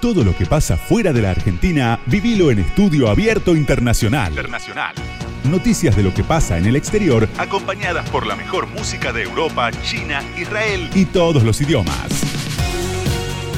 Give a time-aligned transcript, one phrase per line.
[0.00, 4.28] Todo lo que pasa fuera de la Argentina, vivilo en Estudio Abierto Internacional.
[4.30, 4.94] Internacional.
[5.42, 9.72] Noticias de lo que pasa en el exterior, acompañadas por la mejor música de Europa,
[9.82, 12.06] China, Israel y todos los idiomas.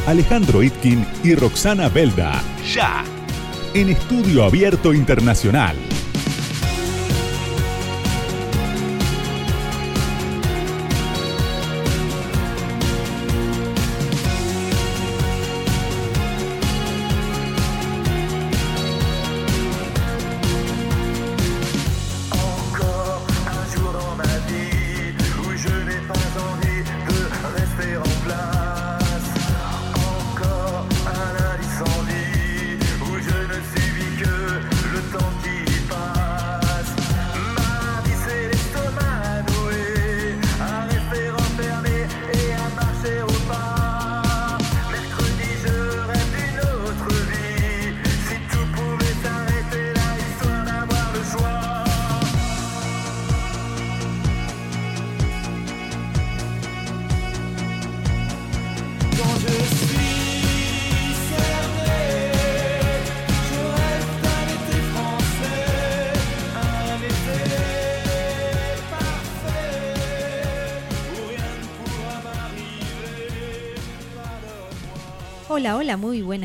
[0.06, 2.42] Alejandro Itkin y Roxana Belda.
[2.72, 3.04] Ya.
[3.74, 5.76] En Estudio Abierto Internacional.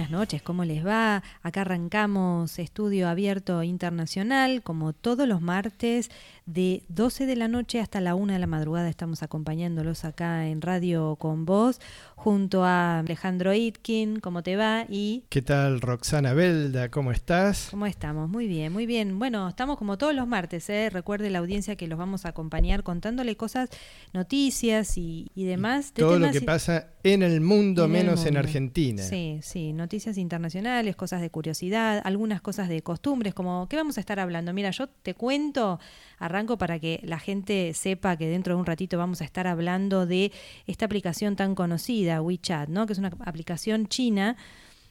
[0.10, 1.24] Noches, ¿cómo les va?
[1.42, 6.12] Acá arrancamos Estudio Abierto Internacional, como todos los martes,
[6.46, 8.88] de 12 de la noche hasta la 1 de la madrugada.
[8.88, 11.80] Estamos acompañándolos acá en Radio con Voz,
[12.16, 14.86] junto a Alejandro Itkin, ¿cómo te va?
[14.88, 15.24] Y...
[15.30, 16.90] ¿Qué tal, Roxana Belda?
[16.90, 17.70] ¿Cómo estás?
[17.72, 18.30] ¿Cómo estamos?
[18.30, 19.18] Muy bien, muy bien.
[19.18, 20.90] Bueno, estamos como todos los martes, ¿eh?
[20.92, 23.70] Recuerde la audiencia que los vamos a acompañar contándole cosas,
[24.14, 25.94] noticias y, demás.
[25.94, 29.02] todo lo que pasa en el mundo, menos en Argentina.
[29.02, 34.00] Sí, sí, noticias internacionales, cosas de curiosidad, algunas cosas de costumbres, como ¿qué vamos a
[34.00, 34.54] estar hablando?
[34.54, 35.80] Mira, yo te cuento,
[36.20, 40.06] arranco para que la gente sepa que dentro de un ratito vamos a estar hablando
[40.06, 40.32] de
[40.68, 42.86] esta aplicación tan conocida, WeChat, ¿no?
[42.86, 44.38] Que es una aplicación china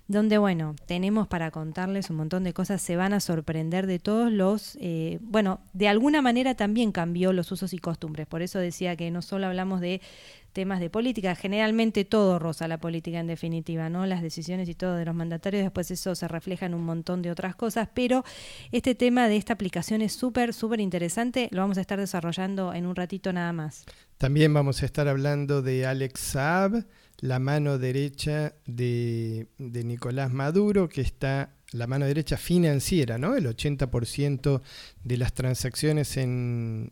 [0.07, 4.31] donde, bueno, tenemos para contarles un montón de cosas, se van a sorprender de todos
[4.31, 8.97] los, eh, bueno, de alguna manera también cambió los usos y costumbres, por eso decía
[8.97, 10.03] que no solo hablamos de
[10.53, 14.07] temas de política, generalmente todo rosa la política en definitiva, ¿no?
[14.07, 17.31] Las decisiones y todo de los mandatarios, después eso se refleja en un montón de
[17.31, 18.25] otras cosas, pero
[18.73, 22.87] este tema de esta aplicación es súper, súper interesante, lo vamos a estar desarrollando en
[22.87, 23.85] un ratito nada más.
[24.17, 26.85] También vamos a estar hablando de Alex Saab,
[27.21, 33.35] la mano derecha de, Nicolás Maduro, que está la mano derecha financiera, ¿no?
[33.35, 34.63] El 80%
[35.03, 36.17] de las transacciones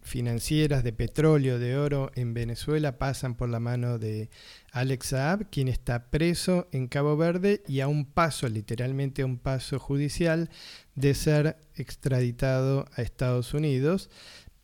[0.03, 4.28] financieras de petróleo, de oro en Venezuela pasan por la mano de
[4.72, 9.39] Alex Saab, quien está preso en Cabo Verde y a un paso, literalmente a un
[9.39, 10.50] paso judicial,
[10.97, 14.10] de ser extraditado a Estados Unidos.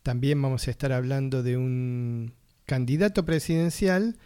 [0.03, 2.33] También vamos a estar hablando de un
[2.65, 4.17] candidato presidencial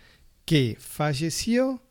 [0.45, 1.81] que falleció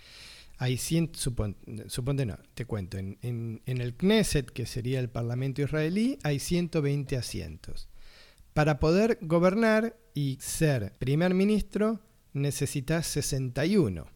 [0.57, 6.17] hay ciento, suponte no, te cuento, en, en, el Knesset, que sería el Parlamento israelí,
[6.23, 7.89] hay 120 asientos.
[8.53, 11.99] Para poder gobernar y ser primer ministro
[12.33, 14.07] necesitas 61.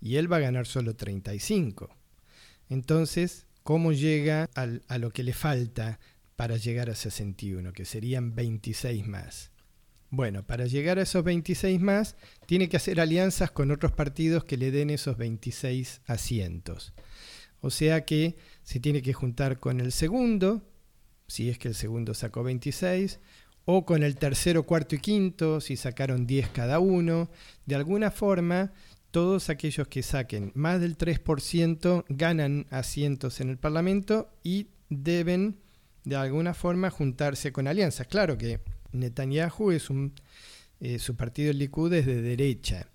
[0.00, 1.88] y él va a ganar solo 35.
[2.68, 6.00] Entonces, ¿cómo llega a lo que le falta
[6.36, 9.50] para llegar a 61, que serían 26 más?
[10.08, 12.16] Bueno, para llegar a esos 26 más,
[12.46, 16.94] tiene que hacer alianzas con otros partidos que le den esos 26 asientos.
[17.60, 20.62] O sea que se tiene que juntar con el segundo,
[21.26, 23.20] si es que el segundo sacó 26,
[23.66, 27.28] o con el tercero, cuarto y quinto, si sacaron 10 cada uno.
[27.66, 28.72] De alguna forma,
[29.10, 35.56] todos aquellos que saquen más del 3% ganan asientos en el Parlamento y deben
[36.04, 38.06] de alguna forma juntarse con alianzas.
[38.06, 38.60] Claro que
[38.92, 40.14] Netanyahu es un,
[40.80, 42.88] eh, su partido el Likud es de derecha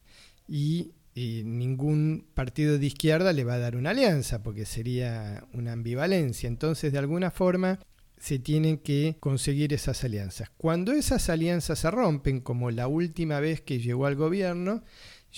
[0.48, 6.48] y, ningún partido de izquierda le va a dar una alianza porque sería una ambivalencia.
[6.48, 7.77] Entonces, de alguna forma,
[8.18, 10.50] se tienen que conseguir esas alianzas.
[10.57, 14.83] Cuando esas alianzas se rompen, como la última vez que llegó al gobierno,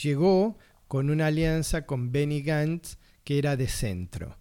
[0.01, 0.57] llegó
[0.87, 4.37] con una alianza con Benny Gantz que era de centro.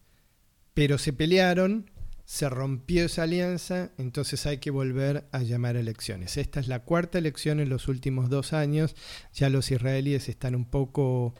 [0.74, 1.90] Pero se pelearon
[2.24, 6.36] se rompió esa alianza, entonces hay que volver a llamar a elecciones.
[6.36, 8.96] Esta es la cuarta elección en los últimos dos años,
[9.32, 11.34] ya los israelíes están un poco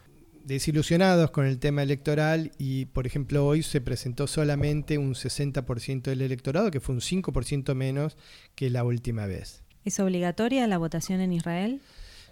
[0.45, 6.21] desilusionados con el tema electoral y, por ejemplo, hoy se presentó solamente un 60% del
[6.21, 8.19] electorado, que fue un 5% menos
[8.55, 9.63] que la última vez.
[9.87, 11.81] ¿Es obligatoria la votación en Israel?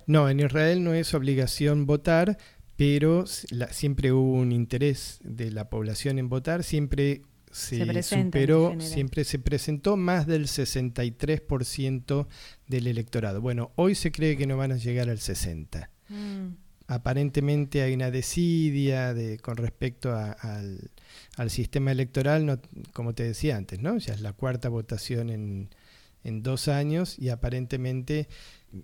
[0.06, 2.38] No, en Israel no es obligación votar,
[2.76, 7.22] pero siempre hubo un interés de la población en votar, siempre
[7.52, 12.26] se, superó, siempre se presentó más del 63%
[12.66, 13.40] del electorado.
[13.40, 15.88] Bueno, hoy se cree que no van a llegar al 60%.
[16.08, 16.56] Mm.
[16.88, 20.90] Aparentemente hay una desidia de, con respecto al,
[21.48, 22.60] sistema electoral, no,
[22.92, 23.96] como te decía antes, ¿no?
[23.96, 25.70] Ya es la cuarta votación en,
[26.24, 28.28] en dos años y aparentemente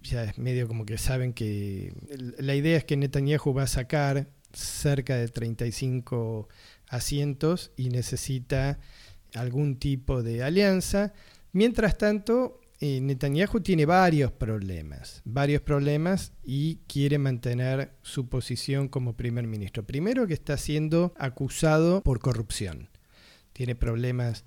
[0.03, 1.93] ya es medio como que saben que
[2.39, 6.49] la idea es que Netanyahu va a sacar cerca de 35
[6.89, 8.79] asientos y necesita
[9.35, 11.13] algún tipo de alianza.
[11.53, 19.17] Mientras tanto, eh, Netanyahu tiene varios problemas, varios problemas y quiere mantener su posición como
[19.17, 19.85] primer ministro.
[19.85, 22.89] Primero que está siendo acusado por corrupción.
[23.53, 24.45] Tiene problemas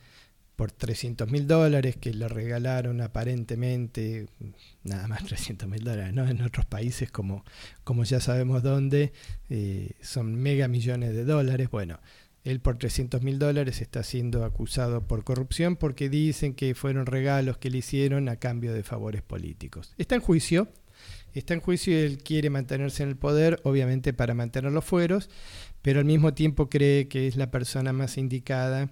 [0.61, 4.27] por 300 mil dólares que le regalaron aparentemente,
[4.83, 6.27] nada más 300 mil dólares, ¿no?
[6.27, 7.43] En otros países como,
[7.83, 9.11] como ya sabemos dónde,
[9.49, 11.71] eh, son mega millones de dólares.
[11.71, 11.99] Bueno,
[12.43, 17.57] él por 300 mil dólares está siendo acusado por corrupción porque dicen que fueron regalos
[17.57, 19.95] que le hicieron a cambio de favores políticos.
[19.97, 20.67] Está en juicio,
[21.33, 25.27] está en juicio y él quiere mantenerse en el poder, obviamente para mantener los fueros,
[25.81, 28.91] pero al mismo tiempo cree que es la persona más indicada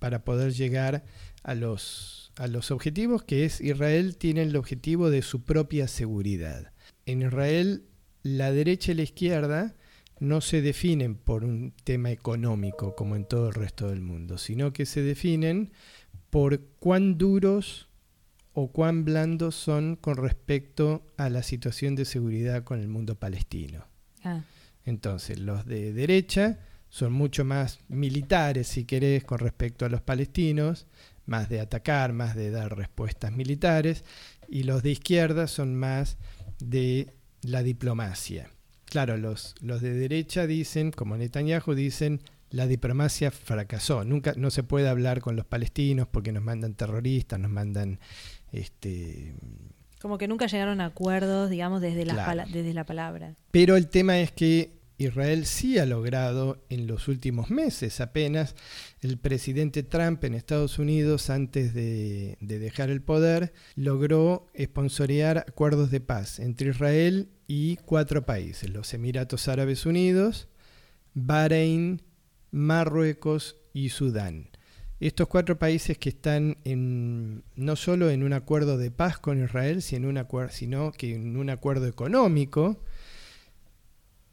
[0.00, 1.04] para poder llegar
[1.44, 6.72] a los, a los objetivos, que es Israel tiene el objetivo de su propia seguridad.
[7.06, 7.84] En Israel,
[8.24, 9.76] la derecha y la izquierda
[10.18, 14.72] no se definen por un tema económico como en todo el resto del mundo, sino
[14.72, 15.70] que se definen
[16.28, 17.88] por cuán duros
[18.52, 23.86] o cuán blandos son con respecto a la situación de seguridad con el mundo palestino.
[24.24, 24.42] Ah.
[24.84, 26.58] Entonces, los de derecha
[26.90, 30.86] son mucho más militares, si querés, con respecto a los palestinos,
[31.24, 34.04] más de atacar, más de dar respuestas militares,
[34.48, 36.18] y los de izquierda son más
[36.58, 38.50] de la diplomacia.
[38.84, 42.20] Claro, los, los de derecha dicen, como Netanyahu, dicen
[42.50, 44.04] la diplomacia fracasó.
[44.04, 48.00] Nunca, no se puede hablar con los palestinos porque nos mandan terroristas, nos mandan
[48.52, 49.34] este
[50.00, 53.34] como que nunca llegaron a acuerdos, digamos, desde la, desde la palabra.
[53.50, 58.54] Pero el tema es que Israel sí ha logrado en los últimos meses apenas
[59.00, 65.90] el presidente Trump en Estados Unidos antes de, de dejar el poder logró esponsorear acuerdos
[65.90, 70.48] de paz entre Israel y cuatro países, los Emiratos Árabes Unidos,
[71.14, 72.02] Bahrein,
[72.50, 74.50] Marruecos y Sudán.
[75.00, 79.80] Estos cuatro países que están en, no solo en un acuerdo de paz con Israel,
[79.80, 82.82] sino que en un acuerdo económico,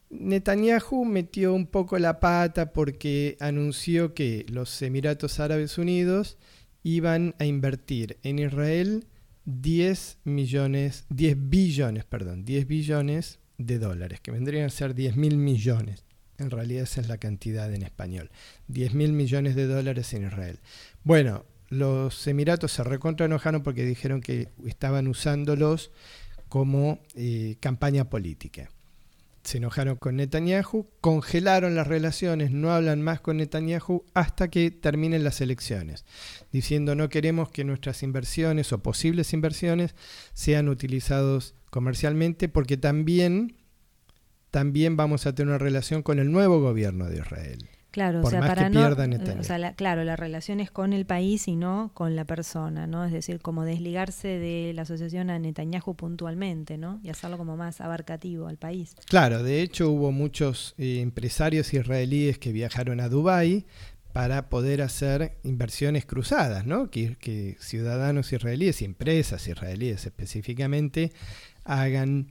[0.10, 6.38] Netanyahu metió un poco la pata porque anunció que los Emiratos Árabes Unidos
[6.84, 9.08] iban a invertir en Israel
[9.46, 15.38] 10 millones, 10 billones, perdón, 10 billones de dólares, que vendrían a ser 10 mil
[15.38, 16.06] millones.
[16.38, 18.30] En realidad esa es la cantidad en español.
[18.68, 20.60] 10 mil millones de dólares en Israel.
[21.04, 25.92] Bueno, los Emiratos se recontra enojaron porque dijeron que estaban usándolos
[26.48, 28.70] como eh, campaña política
[29.48, 35.24] se enojaron con Netanyahu, congelaron las relaciones, no hablan más con Netanyahu hasta que terminen
[35.24, 36.04] las elecciones,
[36.52, 39.96] diciendo no queremos que nuestras inversiones o posibles inversiones
[40.34, 43.56] sean utilizados comercialmente porque también
[44.52, 47.70] también vamos a tener una relación con el nuevo gobierno de Israel.
[47.92, 48.88] Claro, o sea, para no,
[49.40, 53.06] o sea, claro, la relación es con el país y no con la persona, ¿no?
[53.06, 57.00] Es decir, como desligarse de la asociación a Netanyahu puntualmente, ¿no?
[57.02, 58.96] Y hacerlo como más abarcativo al país.
[59.08, 63.66] Claro, de hecho hubo muchos eh, empresarios israelíes que viajaron a Dubái
[64.12, 66.92] para poder hacer inversiones cruzadas, ¿no?
[66.92, 71.14] Que, que ciudadanos israelíes y empresas israelíes específicamente
[71.64, 72.28] hagan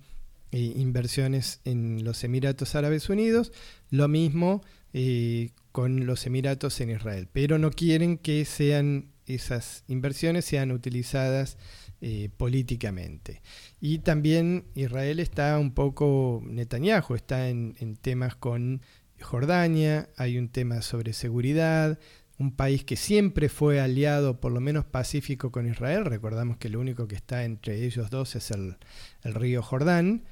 [0.53, 3.53] eh, inversiones en los Emiratos Árabes Unidos.
[3.91, 4.63] Lo mismo
[4.99, 11.59] eh, con los Emiratos en Israel, pero no quieren que sean esas inversiones sean utilizadas
[12.01, 13.43] eh, políticamente.
[13.79, 18.81] Y también Israel está un poco, Netanyahu está en, en temas con
[19.21, 21.99] Jordania, hay un tema sobre seguridad,
[22.39, 26.05] un país que siempre fue aliado, por lo menos pacífico con Israel.
[26.05, 28.77] Recordamos que lo único que está entre ellos dos es el,
[29.25, 30.25] río Jordán.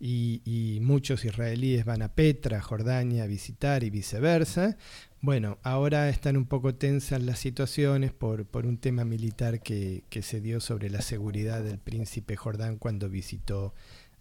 [0.00, 4.76] Y, muchos israelíes van a Petra, Jordania, a visitar y viceversa.
[5.20, 10.22] Bueno, ahora están un poco tensas las situaciones por, por un tema militar que, que
[10.22, 13.74] se dio sobre la seguridad del príncipe Jordán cuando visitó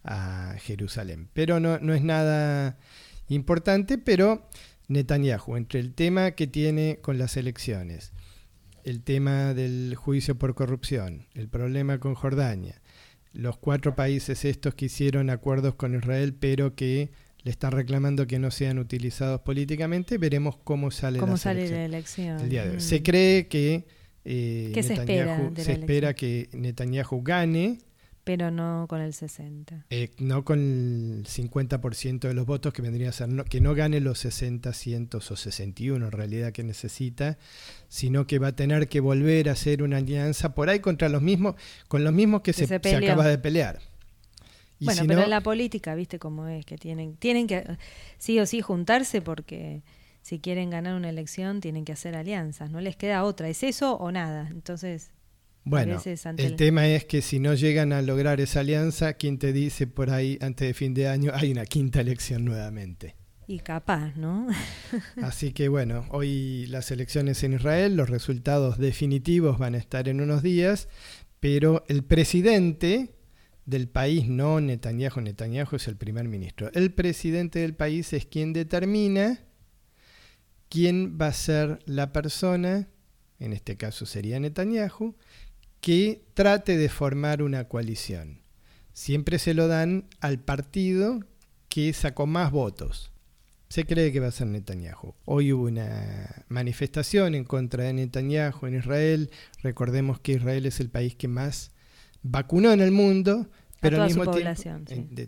[0.04, 1.30] a Jerusalén.
[1.34, 2.78] Pero no, no es nada
[3.28, 4.48] importante, pero
[4.94, 8.14] Netanyahu, entre el tema que tiene con las elecciones,
[8.84, 12.82] el tema del juicio por corrupción, el problema con Jordania,
[13.34, 17.12] los cuatro países estos que hicieron acuerdos con Israel pero que
[17.44, 22.40] le están reclamando que no sean utilizados políticamente, veremos cómo sale, ¿Cómo sale la elección.
[22.40, 22.82] El día de hoy.
[22.82, 23.04] Se mm.
[23.04, 23.86] cree que,
[24.24, 27.80] eh, se espera, se espera que Netanyahu gane
[28.24, 29.86] pero no con el 60.
[29.90, 34.00] Eh, no con el 50% de los votos que vendría a ser, que no gane
[34.00, 37.38] los 60, 100 o 61 en realidad que necesita,
[37.90, 41.22] sino que va a tener que volver a hacer una alianza por ahí contra los
[41.22, 41.56] mismos,
[41.88, 43.80] con los mismos que, se, acaba de pelear.
[44.80, 47.78] bueno, pero en la política, viste cómo es, que tienen, tienen que
[48.18, 49.84] sí o sí juntarse porque
[50.22, 53.98] si quieren ganar una elección tienen que hacer alianzas, no les queda otra, es eso
[53.98, 54.48] o nada.
[54.50, 55.12] Entonces,
[55.66, 56.02] bueno,
[56.38, 60.10] el, tema es que si no llegan a lograr esa alianza, ¿quién te dice por
[60.10, 63.16] ahí antes de fin de año hay una quinta elección nuevamente?
[63.48, 64.48] Y capaz, ¿no?
[65.22, 70.20] Así que bueno, hoy las elecciones en Israel, los resultados definitivos van a estar en
[70.20, 70.90] unos días,
[71.40, 73.16] pero el presidente
[73.66, 78.52] del país, no Netanyahu, Netanyahu es el primer ministro, el presidente del país es quien
[78.52, 79.40] determina
[80.68, 82.90] quién va a ser la persona,
[83.40, 85.16] en este caso sería Netanyahu,
[85.84, 88.40] que trate de formar una coalición.
[88.94, 91.20] Siempre se lo dan al partido
[91.68, 93.12] que sacó más votos.
[93.68, 95.14] Se cree que va a ser Netanyahu.
[95.26, 99.30] Hoy hubo una manifestación en contra de Netanyahu en Israel.
[99.62, 101.72] Recordemos que Israel es el país que más
[102.22, 103.50] vacunó en el mundo
[103.84, 104.86] pero a toda su población,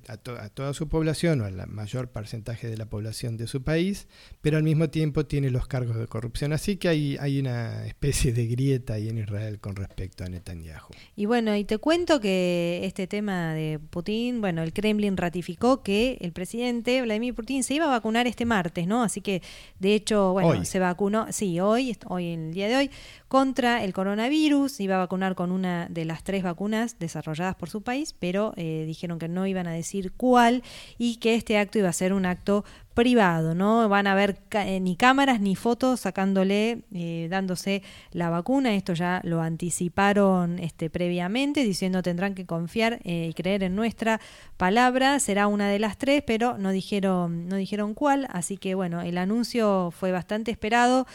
[0.08, 4.08] a, toda su población o al mayor porcentaje de la población de su país,
[4.42, 6.54] pero al mismo tiempo tiene los cargos de corrupción.
[6.54, 10.92] Así que hay, hay una especie de grieta ahí en Israel con respecto a Netanyahu.
[11.16, 16.18] Y bueno, y te cuento que este tema de Putin, bueno, el Kremlin ratificó que
[16.22, 19.04] el presidente Vladimir Putin se iba a vacunar este martes, ¿no?
[19.04, 19.42] Así que,
[19.80, 22.92] de hecho, bueno, se vacunó, sí, hoy, hoy en el día de hoy,
[23.28, 27.82] contra el coronavirus, iba a vacunar con una de las tres vacunas desarrolladas por su
[27.82, 30.64] país, pero eh, dijeron que no iban a decir cuál
[30.98, 34.80] y que este acto iba a ser un acto privado, no van a haber eh,
[34.80, 38.74] ni cámaras ni fotos sacándole, eh, dándose la vacuna.
[38.74, 44.22] Esto ya lo anticiparon este, previamente, diciendo tendrán que confiar y creer en nuestra
[44.56, 45.20] palabra.
[45.20, 48.28] Será una de las tres, pero no dijeron, no dijeron cuál.
[48.32, 51.06] Así que bueno, el anuncio fue bastante esperado.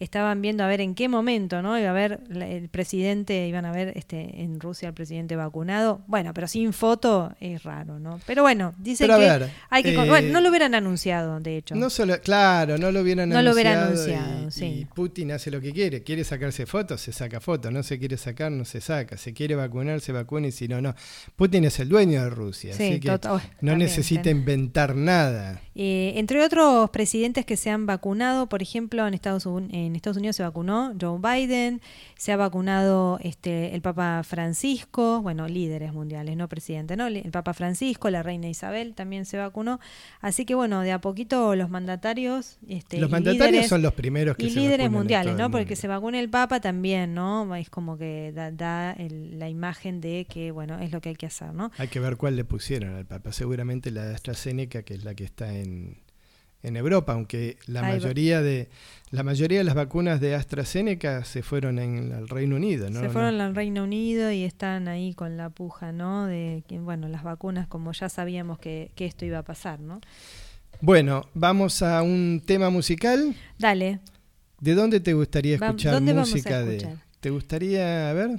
[0.00, 1.78] Estaban viendo a ver en qué momento, ¿no?
[1.78, 6.00] Iba a ver el presidente, iban a ver este, en Rusia el presidente vacunado.
[6.06, 8.18] Bueno, pero sin foto es raro, ¿no?
[8.26, 9.96] Pero bueno, dice que hay que.
[9.96, 11.74] bueno, no lo hubieran anunciado de hecho.
[11.74, 14.64] No solo, claro, no lo hubieran no Lo hubieran anunciado sí.
[14.64, 16.02] y, Putin hace lo que quiere.
[16.02, 17.72] Quiere sacarse fotos, se saca fotos.
[17.72, 19.16] No se quiere sacar, no se saca.
[19.16, 20.94] Se quiere vacunar, se vacuna y si no, no.
[21.36, 23.18] Putin es el dueño de Rusia, así que
[23.60, 25.60] no necesita inventar nada.
[25.74, 29.46] Eh, entre otros presidentes que se han vacunado, por ejemplo, en Estados,
[29.90, 31.80] en Estados Unidos se vacunó Joe Biden,
[32.16, 37.06] se ha vacunado este, el Papa Francisco, bueno, líderes mundiales, no presidente, ¿no?
[37.06, 39.80] El Papa Francisco, la reina Isabel también se vacunó.
[40.20, 42.58] Así que bueno, de a poquito los mandatarios.
[42.68, 45.50] Este, los mandatarios son los primeros que y líderes mundiales, ¿no?
[45.50, 47.54] Porque se vacune el Papa también, ¿no?
[47.56, 51.52] Es como que da, la imagen de que, bueno, es lo que hay que hacer,
[51.52, 51.70] ¿no?
[51.78, 53.32] Hay que ver cuál le pusieron al Papa.
[53.32, 55.98] Seguramente la de AstraZeneca, que es la que está en
[56.62, 57.92] en Europa, aunque la Ahí va.
[57.98, 58.68] mayoría de
[59.10, 63.00] la mayoría de las vacunas de AstraZeneca se fueron en el Reino Unido, ¿no?
[63.00, 66.26] Se No- fueron al Reino Unido y están ahí con la puja, ¿no?
[66.26, 70.00] De que, bueno, las vacunas, como ya sabíamos que, que esto iba a pasar, ¿no?
[70.80, 73.34] Bueno, vamos a un tema musical.
[73.58, 73.98] Dale,
[74.60, 76.76] ¿De dónde te gustaría escuchar ¿dónde vamos a música de?
[76.76, 76.98] escuchar?
[77.18, 78.38] ¿Te gustaría, a ver?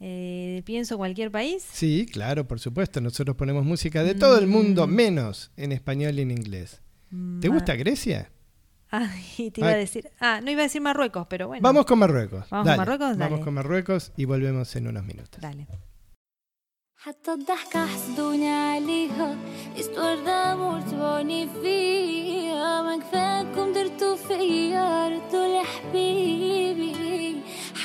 [0.00, 1.62] eh, pienso cualquier país.
[1.72, 3.00] Sí, claro, por supuesto.
[3.00, 4.90] Nosotros ponemos música de todo el mundo, Mm.
[4.94, 6.80] menos en español y en inglés.
[7.41, 8.31] ¿Te Ma- gusta Grecia?
[8.89, 9.79] Ay, te iba a Ay.
[9.79, 10.09] decir.
[10.19, 11.61] Ah, no iba a decir Marruecos, pero bueno.
[11.63, 12.45] Vamos con Marruecos.
[12.49, 13.17] ¿Vamos con Dale, Marruecos?
[13.17, 13.43] Vamos Dale.
[13.45, 15.39] con Marruecos y volvemos en unos minutos.
[15.41, 15.67] Dale.
[17.05, 19.35] حتى الضحكة حسدوني عليها
[19.79, 26.68] استوردة مرتبوني فيها ما كفاكم درتو فيا ردوا لحبيبي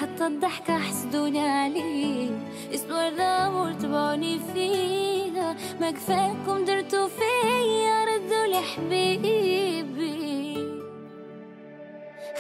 [0.02, 2.30] حتى الضحكة حسدوني عليه.
[2.74, 5.56] الصور ده مرتبوني فيها.
[5.82, 9.86] ما كفاكم درتو فيا ردوا لي حبيبي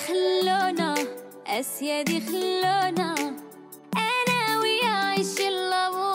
[0.08, 0.96] خلونا
[1.48, 3.16] أسيادي خلونا.
[3.96, 6.15] أنا ويا عيش اللبون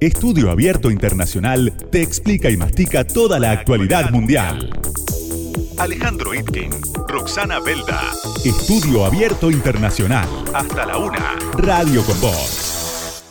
[0.00, 4.70] Estudio Abierto Internacional te explica y mastica toda la actualidad mundial.
[5.76, 6.70] Alejandro Itkin,
[7.06, 8.00] Roxana Belda.
[8.42, 10.26] Estudio Abierto Internacional.
[10.54, 11.36] Hasta la una.
[11.52, 13.22] Radio con Voz.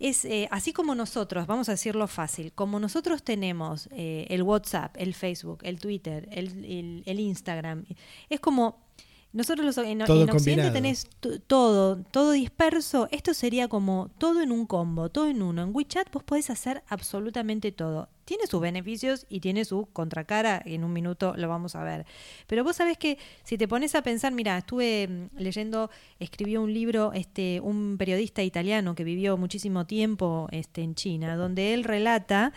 [0.00, 4.96] es eh, así como nosotros, vamos a decirlo fácil, como nosotros tenemos eh, el WhatsApp,
[4.98, 7.84] el Facebook, el Twitter, el, el- el Instagram,
[8.28, 8.82] es como
[9.32, 10.72] nosotros los, en, en Occidente combinado.
[10.72, 11.08] tenés
[11.46, 15.62] todo, todo disperso, esto sería como todo en un combo, todo en uno.
[15.62, 18.08] En WeChat vos podés hacer absolutamente todo.
[18.32, 22.06] Tiene sus beneficios y tiene su contracara, en un minuto lo vamos a ver.
[22.46, 26.72] Pero vos sabés que si te pones a pensar, mira, estuve mm, leyendo, escribió un
[26.72, 32.54] libro este un periodista italiano que vivió muchísimo tiempo este en China, donde él relata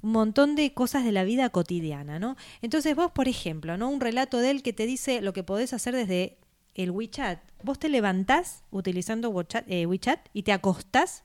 [0.00, 2.38] un montón de cosas de la vida cotidiana, ¿no?
[2.62, 3.90] Entonces vos, por ejemplo, ¿no?
[3.90, 6.38] Un relato de él que te dice lo que podés hacer desde
[6.74, 7.38] el WeChat.
[7.62, 11.24] Vos te levantás utilizando WeChat, eh, WeChat y te acostás,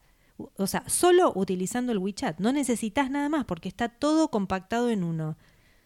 [0.58, 2.39] o sea, solo utilizando el WeChat.
[2.39, 5.38] No necesitas nada más porque está todo compactado en uno.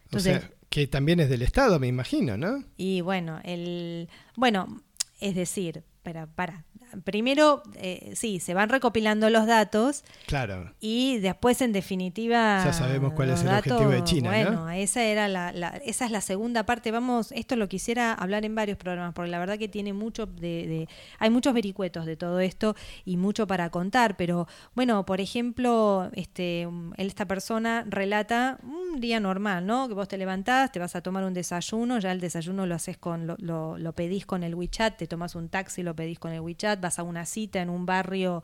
[0.06, 2.64] Entonces, o sea, que también es del Estado, me imagino, ¿no?
[2.78, 4.82] y bueno, el bueno,
[5.20, 6.66] es decir, para, para.
[7.04, 10.74] Primero, eh, sí, se van recopilando los datos Claro.
[10.80, 14.52] y después, en definitiva, Ya sabemos cuál es el objetivo de China, ¿no?
[14.52, 16.92] Bueno, esa era la, la- esa es la segunda parte.
[16.92, 20.68] Vamos, esto lo quisiera hablar en varios programas, porque la verdad que tiene mucho de,
[20.68, 24.16] de- hay muchos vericuetos de todo esto y mucho para contar.
[24.18, 29.88] Pero bueno, por ejemplo, este, esta persona relata un día normal, ¿no?
[29.88, 32.98] Que vos te levantás, te vas a tomar un desayuno, ya el desayuno lo haces
[32.98, 36.32] con, lo, lo, lo pedís con el WeChat, te tomas un taxi, lo pedís con
[36.32, 38.44] el WeChat, vas a una cita en un barrio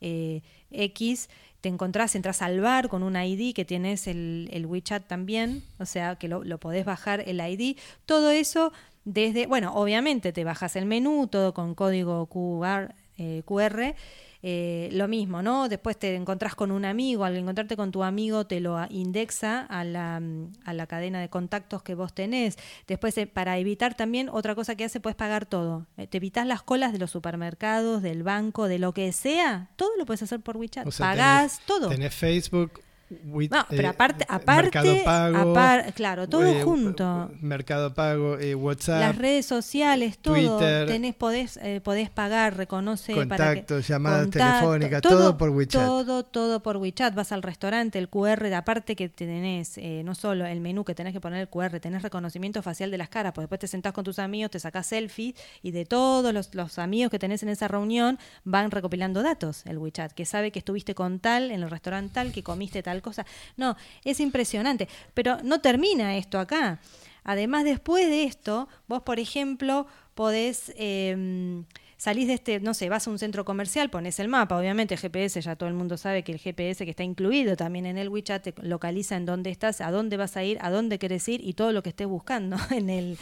[0.00, 1.28] eh, X,
[1.60, 5.84] te encontrás, entras al bar con un ID que tienes el, el WeChat también, o
[5.84, 7.76] sea que lo, lo podés bajar el ID.
[8.06, 8.72] Todo eso
[9.04, 13.94] desde, bueno, obviamente te bajas el menú, todo con código QR, eh, QR
[14.42, 15.68] eh, lo mismo, ¿no?
[15.68, 19.84] Después te encontrás con un amigo, al encontrarte con tu amigo te lo indexa a
[19.84, 22.56] la, mm, a la cadena de contactos que vos tenés.
[22.86, 25.86] Después, eh, para evitar también, otra cosa que hace, puedes pagar todo.
[25.96, 29.70] Eh, te evitas las colas de los supermercados, del banco, de lo que sea.
[29.76, 30.86] Todo lo puedes hacer por WeChat.
[30.86, 31.88] O sea, Pagás tenés- todo.
[31.90, 37.30] Tenés Facebook, No, pero aparte- eh, aparte, Mercado Pago, apar- claro, todo eh, junto.
[37.40, 40.34] Mercado Pago, eh, WhatsApp, Las redes sociales, todo.
[40.58, 45.84] Twitter, Tenés, podés, eh, podés pagar, reconoce para que- contactos, llamadas telefónicas, todo por WeChat.
[45.84, 47.14] Todo, todo por WeChat.
[47.14, 51.12] Vas al restaurante, el QR, aparte que tenés eh, no solo el menú que tenés
[51.12, 54.04] que poner el QR, tenés reconocimiento facial de las caras, porque después te sentás con
[54.04, 57.66] tus amigos, te sacás selfies y de todos los, los amigos que tenés en esa
[57.68, 62.14] reunión van recopilando datos el WeChat, que sabe que estuviste con tal en el restaurante
[62.14, 63.26] tal, que comiste tal cosa.
[63.56, 64.88] No, es impresionante.
[65.14, 66.80] Pero no termina esto acá.
[67.24, 70.72] Además, después de esto, vos, por ejemplo, podés...
[70.76, 71.64] eh,
[72.00, 75.42] salís de este, no sé, vas a un centro comercial, pones el mapa, obviamente GPS,
[75.42, 78.42] ya todo el mundo sabe que el GPS que está incluido también en el WeChat
[78.42, 81.52] te localiza en dónde estás, a dónde vas a ir, a dónde querés ir y
[81.52, 83.18] todo lo que estés buscando en el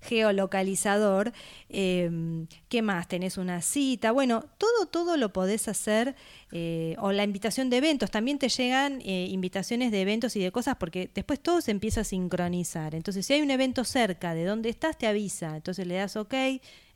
[0.00, 1.32] geolocalizador.
[1.68, 3.08] Eh, ¿Qué más?
[3.08, 4.12] Tenés una cita.
[4.12, 6.14] Bueno, todo, todo lo podés hacer.
[6.52, 8.10] eh, o la invitación de eventos.
[8.10, 12.00] También te llegan eh, invitaciones de eventos y de cosas porque después todo se empieza
[12.00, 12.94] a sincronizar.
[12.96, 15.54] Entonces, si hay un evento cerca de donde estás, te avisa.
[15.56, 16.34] Entonces le das OK,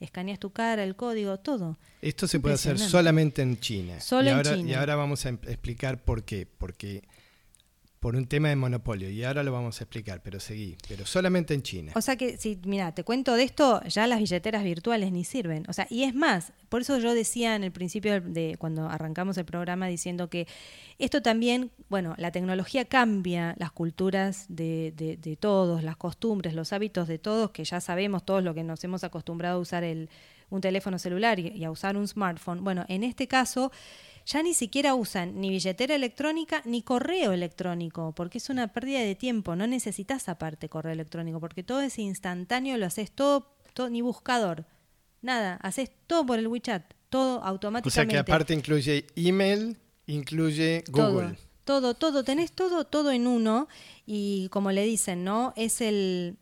[0.00, 1.76] escaneas tu cara, el código, todo.
[2.02, 4.00] Esto se puede hacer solamente en China.
[4.00, 4.70] Solo y en ahora, China.
[4.70, 6.46] Y ahora vamos a em- explicar por qué.
[6.58, 7.02] Porque
[8.04, 9.08] por un tema de monopolio.
[9.08, 10.76] Y ahora lo vamos a explicar, pero seguí.
[10.86, 11.92] Pero solamente en China.
[11.96, 15.64] O sea que, si, mira, te cuento de esto, ya las billeteras virtuales ni sirven.
[15.70, 19.38] O sea, y es más, por eso yo decía en el principio de cuando arrancamos
[19.38, 20.46] el programa diciendo que
[20.98, 26.74] esto también, bueno, la tecnología cambia las culturas de, de- de todos, las costumbres, los
[26.74, 30.10] hábitos de todos, que ya sabemos todos lo que nos hemos acostumbrado a usar el,
[30.50, 32.62] un teléfono celular y, y a usar un smartphone.
[32.62, 33.72] Bueno, en este caso
[34.26, 39.14] ya ni siquiera usan ni billetera electrónica ni correo electrónico, porque es una pérdida de
[39.14, 44.00] tiempo, no necesitas aparte correo electrónico, porque todo es instantáneo, lo haces todo, todo ni
[44.00, 44.64] buscador,
[45.20, 48.14] nada, haces todo por el WeChat, todo o sea automáticamente.
[48.14, 51.36] que aparte incluye email, incluye Google.
[51.64, 53.68] Todo, todo, todo, tenés todo, todo en uno
[54.06, 55.52] y como le dicen, ¿no?
[55.56, 56.36] Es el,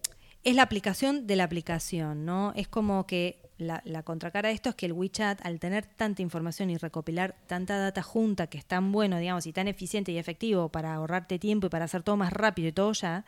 [0.45, 2.53] es la aplicación de la aplicación, ¿no?
[2.57, 6.22] Es como que la, la contracara de esto es que el WeChat, al tener tanta
[6.22, 10.18] información y recopilar tanta data junta, que es tan bueno, digamos, y tan eficiente y
[10.18, 13.25] efectivo para ahorrarte tiempo y para hacer todo más rápido y todo ya,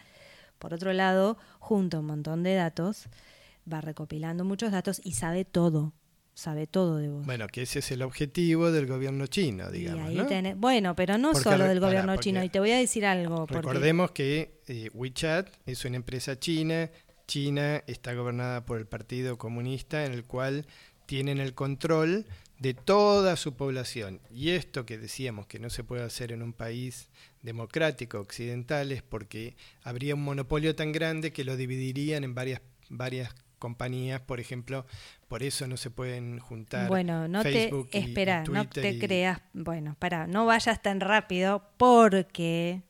[0.58, 3.08] por otro lado, junta un montón de datos,
[3.70, 5.92] va recopilando muchos datos y sabe todo,
[6.34, 7.24] sabe todo de vos.
[7.26, 10.10] Bueno, que ese es el objetivo del gobierno chino, digamos.
[10.56, 12.42] bueno, pero no Porque solo del gobierno chino.
[12.42, 13.46] Y te voy a decir algo.
[13.46, 16.90] porque- Recordemos que eh, WeChat es una empresa china.
[17.26, 20.66] China está gobernada por el Partido Comunista, en el cual
[21.06, 22.26] tienen el control
[22.58, 24.20] de toda su población.
[24.30, 27.10] Y esto que decíamos que no se puede hacer en un país
[27.42, 33.34] democrático occidental es porque habría un monopolio tan grande que lo dividirían en varias, varias
[33.58, 34.87] compañías, por ejemplo,
[35.28, 39.40] por eso no se pueden juntar Bueno, no Facebook te espera, no te y- creas.
[39.52, 42.82] Bueno, para, no vayas tan rápido porque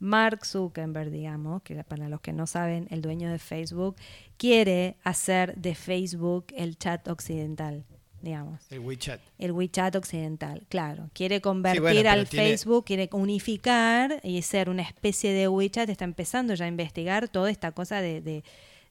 [0.00, 3.94] Mark Zuckerberg, digamos, que para los que no saben, el dueño de Facebook,
[4.36, 7.84] quiere hacer de Facebook el chat occidental.
[8.22, 8.60] digamos.
[8.70, 9.18] El WeChat.
[9.38, 11.08] El WeChat occidental, claro.
[11.14, 15.88] Quiere convertir bueno, al tiene- Facebook, quiere unificar y ser una especie de WeChat.
[15.88, 18.44] Está empezando ya a investigar toda esta cosa de, de,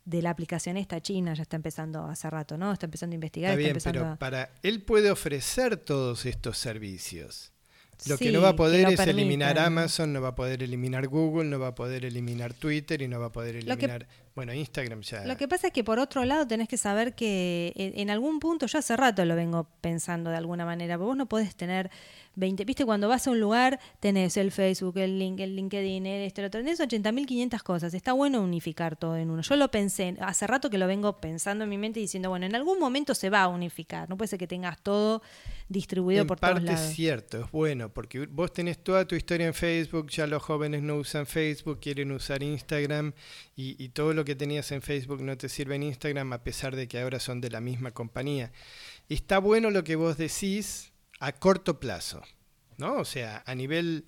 [0.06, 1.36] de la aplicación esta china.
[1.36, 2.72] Ya está empezando hace rato, ¿no?
[2.72, 3.52] Está empezando a investigar.
[3.52, 7.52] Está bien, empezando pero a- para él puede ofrecer todos estos servicios.
[8.08, 9.60] Lo Sí, que no va a poder es eliminar.
[9.60, 13.20] Amazon, no va a poder eliminar Google, no va a poder eliminar Twitter y no
[13.20, 15.26] va a poder que- eliminar, bueno, Instagram ya.
[15.26, 18.40] Lo que pasa es que por otro lado tenés que saber que en, en algún
[18.40, 21.90] punto, yo hace rato lo vengo pensando de alguna manera, pero vos no podés tener
[22.36, 26.22] 20, viste, cuando vas a un lugar tenés el Facebook, el link, el LinkedIn, el
[26.26, 29.42] este, el otro, tenés 80.500 cosas, está bueno unificar todo en uno.
[29.42, 32.46] Yo lo pensé, hace rato que lo vengo pensando en mi mente y diciendo, bueno,
[32.46, 35.22] en algún momento se va a unificar, no puede ser que tengas todo
[35.68, 36.90] distribuido en por parte todos lados.
[36.90, 40.82] es cierto, es bueno, porque vos tenés toda tu historia en Facebook, ya los jóvenes
[40.82, 43.14] no usan Facebook, quieren usar Instagram
[43.56, 46.76] y, y todo lo que tenías en Facebook no te sirve en Instagram a pesar
[46.76, 48.52] de que ahora son de la misma compañía.
[49.10, 52.22] Está bueno lo que vos decís a corto plazo,
[52.78, 52.98] ¿no?
[52.98, 54.06] O sea, a nivel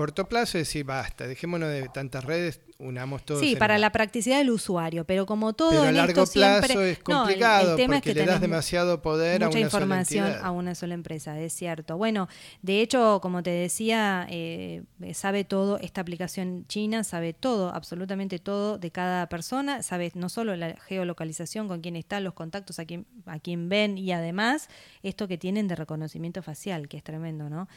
[0.00, 3.40] corto plazo es decir, basta, dejémonos de tantas redes, unamos todos.
[3.40, 3.80] Sí, en para una.
[3.80, 6.98] la practicidad del usuario, pero como todo Pero a en largo esto siempre plazo es
[7.06, 9.84] No, el- complicado el, tema es que le das demasiado poder a mucha una sola
[9.84, 11.98] información a una sola empresa, es cierto.
[11.98, 12.28] Bueno,
[12.62, 18.78] de hecho, como te decía, eh, sabe todo esta aplicación china, sabe todo, absolutamente todo
[18.78, 23.06] de cada persona, sabe no solo la geolocalización, con quién está, los contactos, a quién,
[23.26, 24.68] a quién ven y además
[25.02, 27.68] esto que tienen de reconocimiento facial, que es tremendo, ¿no?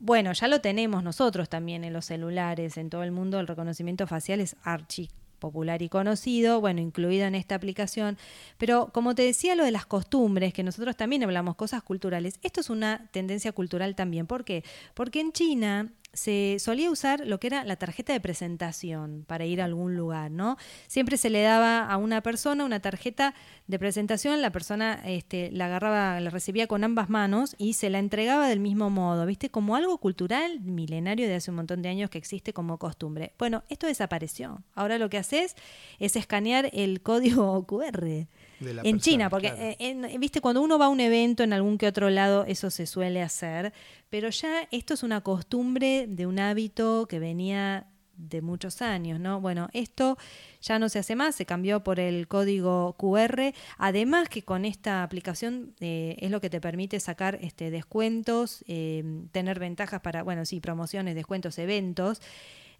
[0.00, 4.06] Bueno, ya lo tenemos nosotros también en los celulares, en todo el mundo el reconocimiento
[4.06, 8.16] facial es archi popular y conocido, bueno, incluido en esta aplicación,
[8.58, 12.60] pero como te decía lo de las costumbres, que nosotros también hablamos cosas culturales, esto
[12.60, 14.64] es una tendencia cultural también, ¿por qué?
[14.94, 19.62] Porque en China se solía usar lo que era la tarjeta de presentación para ir
[19.62, 20.56] a algún lugar, ¿no?
[20.88, 23.34] Siempre se le daba a una persona una tarjeta
[23.66, 28.00] de presentación, la persona este, la agarraba, la recibía con ambas manos y se la
[28.00, 29.50] entregaba del mismo modo, ¿viste?
[29.50, 33.32] Como algo cultural milenario de hace un montón de años que existe como costumbre.
[33.38, 34.62] Bueno, esto desapareció.
[34.74, 35.54] Ahora lo que haces
[35.98, 38.26] es escanear el código QR
[38.60, 39.62] en persona, China, porque claro.
[39.62, 42.70] eh, en- viste cuando uno va a un evento en algún que otro lado eso
[42.70, 43.72] se suele hacer,
[44.10, 49.40] pero ya esto es una costumbre de un hábito que venía de muchos años, ¿no?
[49.40, 50.18] Bueno, esto
[50.60, 55.04] ya no se hace más, se cambió por el código QR, además que con esta
[55.04, 60.44] aplicación eh, es lo que te permite sacar este descuentos, eh, tener ventajas para, bueno,
[60.46, 62.20] sí, promociones, descuentos, eventos.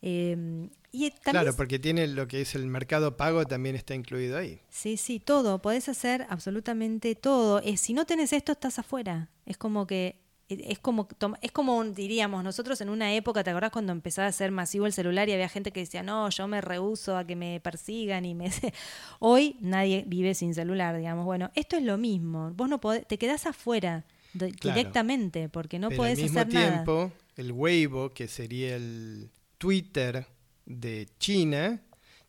[0.03, 4.61] eh, y Claro, porque tiene lo que es el mercado pago también está incluido ahí.
[4.71, 5.61] Sí, sí, todo.
[5.61, 7.61] Podés hacer absolutamente todo.
[7.63, 9.29] Eh, si no tenés esto, estás afuera.
[9.45, 10.21] Es como que.
[10.49, 11.07] eh, Es como,
[11.43, 14.95] es como diríamos nosotros en una época, ¿te acordás cuando empezaba a ser masivo el
[14.95, 18.35] celular y había gente que decía, no, yo me rehuso a que me persigan y
[18.35, 18.51] me...
[19.19, 21.25] Hoy nadie vive sin celular, digamos.
[21.27, 22.51] Bueno, esto es lo mismo.
[22.55, 24.77] Vos no podés, te quedás afuera de- Claro.
[24.79, 26.73] directamente porque no Pero podés al mismo hacer nada.
[26.85, 30.27] tiempo, el Weibo, que sería el Twitter
[30.69, 31.83] de China,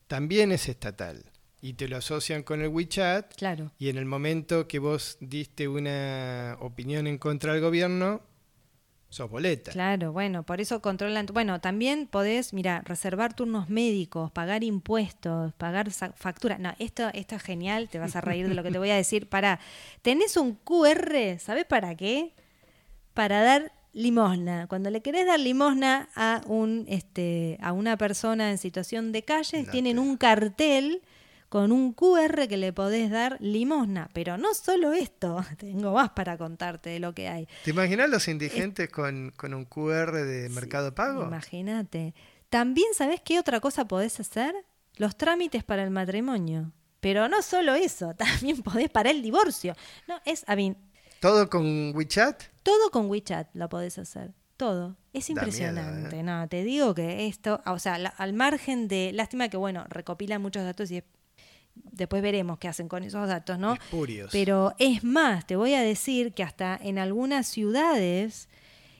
[0.08, 1.23] también es estatal.
[1.62, 3.36] Y te lo asocian con el WeChat.
[3.36, 3.71] Claro.
[3.78, 8.21] Y en el momento que vos diste una opinión en contra del gobierno,
[9.10, 9.71] sos boleta.
[9.71, 11.25] Claro, bueno, por eso controlan.
[11.34, 16.60] Bueno, también podés, mira, reservar turnos médicos, pagar impuestos, pagar facturas.
[16.60, 18.95] No, esto, esto es genial, te vas a reír de lo que te voy a
[18.95, 19.28] decir.
[19.28, 19.60] Para,
[20.02, 22.34] tenés un QR, ¿sabés para qué?
[23.13, 24.67] Para dar limosna.
[24.67, 29.65] Cuando le querés dar limosna a un, este, a una persona en situación de calle,
[29.65, 31.02] tienen un cartel
[31.49, 34.10] con un QR que le podés dar limosna.
[34.13, 37.47] Pero no solo esto, tengo más para contarte de lo que hay.
[37.63, 41.23] ¿Te imaginas los indigentes con, con un QR de Mercado Pago?
[41.23, 42.13] Imagínate.
[42.49, 44.56] También, ¿sabes qué otra cosa podés hacer?
[44.97, 46.71] Los trámites para el matrimonio.
[46.99, 49.75] Pero no solo eso, también podés para el divorcio.
[50.08, 50.75] No, es, a mí,
[51.19, 52.43] ¿Todo con WeChat?
[52.63, 54.32] todo con WeChat lo podés hacer.
[54.58, 54.95] Todo.
[55.13, 56.19] Es miedo, impresionante.
[56.19, 56.23] ¿eh?
[56.23, 60.41] No, te digo que esto, o sea, la- al margen de, lástima que, bueno, recopilan
[60.41, 61.03] muchos datos y es-
[61.73, 63.73] después veremos qué hacen con esos datos, ¿no?
[63.73, 64.29] Espurios.
[64.32, 68.49] Pero es más, te voy a decir que hasta en algunas ciudades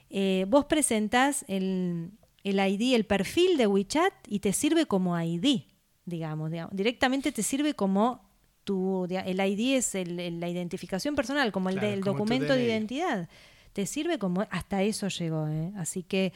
[0.10, 2.12] eh, vos presentás el,
[2.43, 5.63] el ID, el perfil de WeChat y te sirve como ID,
[6.05, 6.75] digamos, digamos.
[6.75, 8.29] Directamente te sirve como
[8.73, 12.65] tu, el ID es el- el- la identificación personal, como el Claro, del documento de
[12.65, 13.27] identidad.
[13.73, 15.71] Te sirve como, hasta eso llegó, ¿eh?
[15.75, 16.34] Así que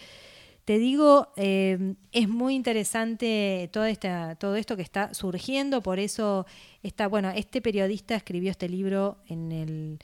[0.65, 6.47] te digo, eh, es muy interesante toda esta, todo esto que está surgiendo, por eso
[6.81, 9.99] está, bueno, este periodista escribió este libro en el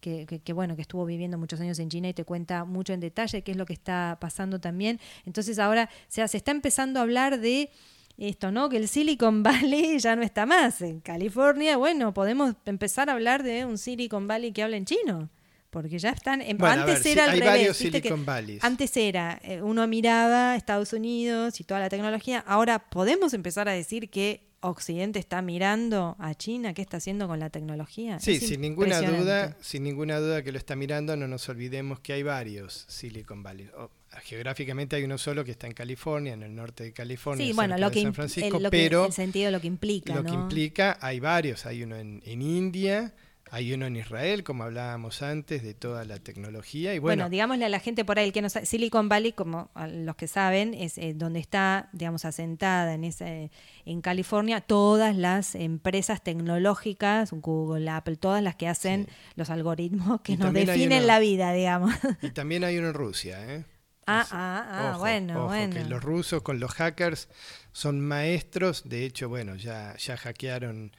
[0.00, 2.92] que, que- que, bueno, que estuvo viviendo muchos años en China y te cuenta mucho
[2.94, 5.00] en detalle qué es lo que está pasando también.
[5.26, 7.70] Entonces ahora o sea, se está empezando a hablar de
[8.16, 8.68] esto, ¿no?
[8.68, 10.80] Que el Silicon Valley ya no está más.
[10.82, 15.30] En California, bueno, podemos empezar a hablar de un Silicon Valley que habla en chino.
[15.70, 16.40] Porque ya están.
[16.40, 17.52] en- Bueno, antes ver, era al hay revés.
[17.54, 18.62] varios ¿viste que Silicon Valleys.
[18.62, 22.44] antes era, eh, uno miraba Estados Unidos y toda la tecnología.
[22.46, 27.38] Ahora podemos empezar a decir que Occidente está mirando a China, qué está haciendo con
[27.38, 28.18] la tecnología.
[28.20, 32.00] Sí, Es sin ninguna duda, sin ninguna duda que lo está mirando, no nos olvidemos
[32.00, 33.68] que hay varios Silicon Valley.
[33.76, 33.90] O,
[34.22, 37.76] geográficamente hay uno solo que está en California, en el norte de California, Sí, bueno,
[37.78, 40.14] lo de que, San Francisco, el, lo que- pero el sentido de lo que implica,
[40.14, 40.42] lo que ¿no?
[40.42, 43.12] implica, hay varios, hay uno en, en India,
[43.54, 47.64] hay uno en Israel, como hablábamos antes, de toda la tecnología, y Bueno, bueno, digámosle
[47.64, 50.74] a la gente por ahí, el que no sabe, Silicon Valley, como los que saben,
[50.74, 53.50] es eh, donde está, digamos, asentada en ese,
[53.84, 59.12] en California, todas las empresas tecnológicas, Google, Apple, todas las que hacen Sí.
[59.36, 61.94] los algoritmos que Y nos definen uno- la vida, digamos.
[62.22, 63.64] y también hay uno en Rusia, ¿eh?
[64.06, 65.74] Ah, Así- ah, ah, ojo, bueno, ojo, bueno.
[65.74, 67.28] que los rusos con los hackers
[67.72, 70.92] son maestros, de hecho, bueno, ya, ya hackearon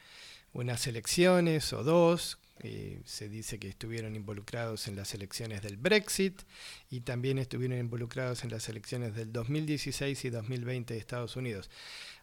[0.54, 6.42] unas elecciones o dos, eh, se dice que estuvieron involucrados en las elecciones del Brexit
[6.90, 11.70] y también estuvieron involucrados en las elecciones del 2016 y 2020 de Estados Unidos.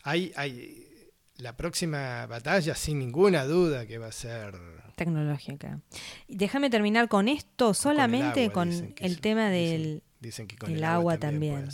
[0.03, 0.89] Hay, hay
[1.37, 4.55] la próxima batalla, sin ninguna duda, que va a ser
[4.97, 5.81] Tecnológica.
[6.29, 10.85] Déjame terminar con esto solamente agua, con el tema del, dicen que con el el
[10.85, 11.69] agua agua también.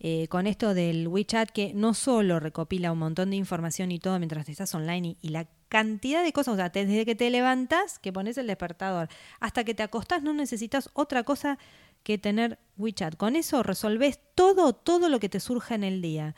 [0.00, 4.18] eh, con esto del WeChat que no solo recopila un montón de información y todo
[4.18, 7.98] mientras estás online y, y la cantidad de cosas, o sea, desde que te levantas,
[7.98, 9.08] que pones el despertador,
[9.40, 11.58] hasta que te acostás, no necesitas otra cosa
[12.02, 13.16] que tener WeChat.
[13.16, 16.34] Con eso resolves todo, todo lo que te surja en el día.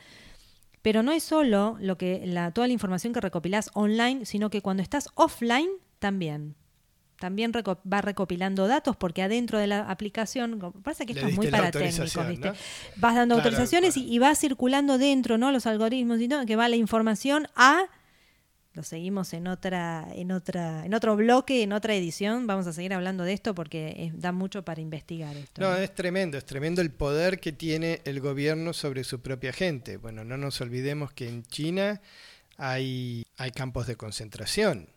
[0.83, 4.62] Pero no es solo lo que la, toda la información que recopilás online, sino que
[4.62, 6.55] cuando estás offline también.
[7.18, 11.49] También reco- va recopilando datos porque adentro de la aplicación, parece que esto es muy
[11.49, 12.49] para técnicos, ¿viste?
[12.51, 12.55] ¿no?
[12.97, 14.09] Vas dando Claro, autorizaciones claro.
[14.09, 15.51] y, y va circulando dentro, ¿no?
[15.51, 17.87] Los algoritmos y todo, que va la información a
[18.74, 22.46] lo seguimos en otra, en otra, en otro bloque, en otra edición.
[22.46, 25.60] Vamos a seguir hablando de esto porque es- da mucho para investigar esto.
[25.62, 29.96] No, es tremendo, es tremendo el poder que tiene el gobierno sobre su propia gente.
[29.96, 32.00] Bueno, no nos olvidemos que en China
[32.56, 34.88] hay, hay campos de concentración.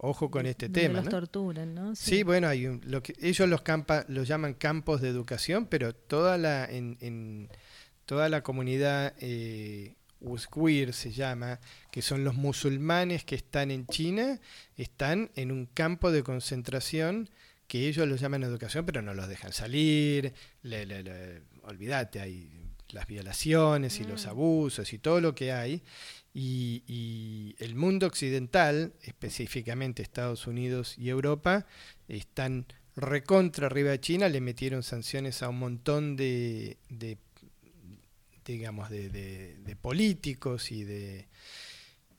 [0.00, 0.94] Ojo con este Donde tema.
[0.98, 1.10] los ¿no?
[1.10, 1.96] torturan, ¿no?
[1.96, 5.92] Sí, bueno, hay un- lo que, ellos los, campa, los llaman campos de educación, pero
[5.92, 7.48] toda la, en, en
[8.06, 14.40] toda la comunidad eh, Uyghur se llama, que son los musulmanes que están en China,
[14.76, 17.28] están en un campo de concentración
[17.66, 22.50] que ellos lo llaman educación, pero no los dejan salir, le- le- le- olvídate, hay
[22.90, 24.28] las violaciones y los Mm.
[24.30, 25.82] abusos y todo lo que hay.
[26.32, 31.66] Y, y el mundo occidental, específicamente Estados Unidos y Europa,
[32.08, 37.16] están recontra arriba de China, le metieron sanciones a un montón de, de
[38.52, 41.28] digamos, de, de- políticos y de,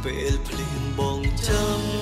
[0.04, 1.99] ពេលភ្លៀងបងចាំ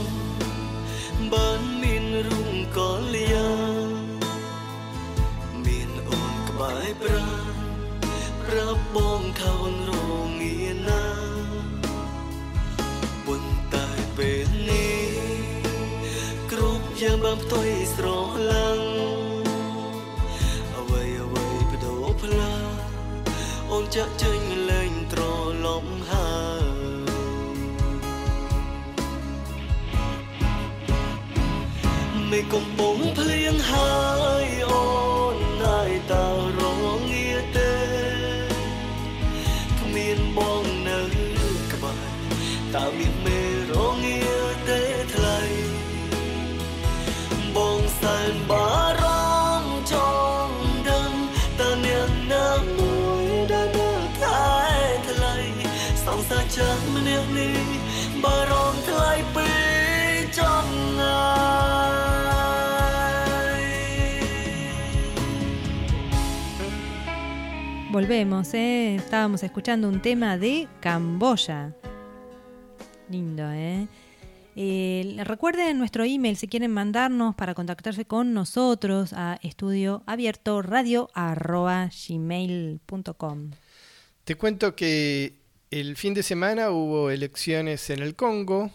[23.98, 25.22] អូនចាក់ចេញលែងត្រ
[25.66, 26.32] ឡប់ហើ
[26.62, 26.66] យ
[32.30, 33.92] មេកំពុងភ្លៀងហើ
[34.46, 34.47] យ
[67.98, 68.94] Volvemos, ¿eh?
[68.94, 71.74] Estábamos escuchando un tema de Camboya.
[73.10, 73.88] Lindo, ¿eh?
[74.56, 81.10] Eh, recuerden nuestro email si quieren mandarnos para contactarse con nosotros a estudio abierto radio
[81.16, 83.50] arroba gmail.com.
[84.26, 85.40] Te cuento que
[85.72, 88.70] el fin de semana hubo elecciones en el Congo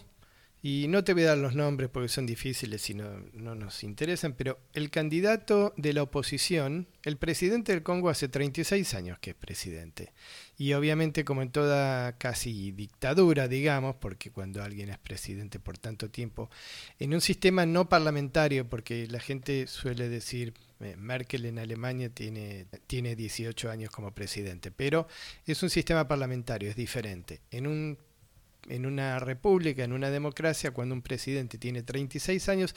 [0.65, 3.83] y no te voy a dar los nombres porque son difíciles y no, no nos
[3.83, 9.31] interesan, pero el candidato de la oposición, el presidente del Congo hace 36 años que
[9.31, 10.13] es presidente.
[10.57, 16.09] Y obviamente como en toda casi dictadura, digamos, porque cuando alguien es presidente por tanto
[16.09, 16.49] tiempo,
[16.97, 22.67] en un sistema no parlamentario, porque la gente suele decir, eh, Merkel en Alemania tiene,
[22.87, 25.09] tiene 18 años como presidente, pero
[25.45, 27.41] es un sistema parlamentario, es diferente.
[27.51, 27.97] En un
[28.67, 32.75] en una república, en una democracia, cuando un presidente tiene 36 años,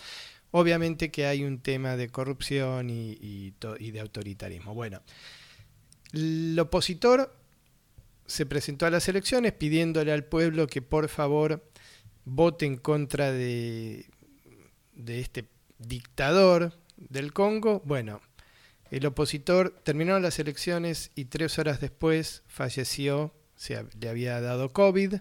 [0.51, 4.74] obviamente que hay un tema de corrupción y, de autoritarismo.
[4.74, 5.03] Bueno,
[6.12, 7.34] el opositor
[8.26, 11.62] se presentó a las elecciones pidiéndole al pueblo que por favor
[12.24, 14.07] vote en contra de,
[14.95, 17.82] de este dictador del Congo.
[17.84, 18.20] Bueno,
[18.91, 24.72] el opositor terminaron las elecciones y tres horas después falleció, o sea, le había dado
[24.72, 25.14] COVID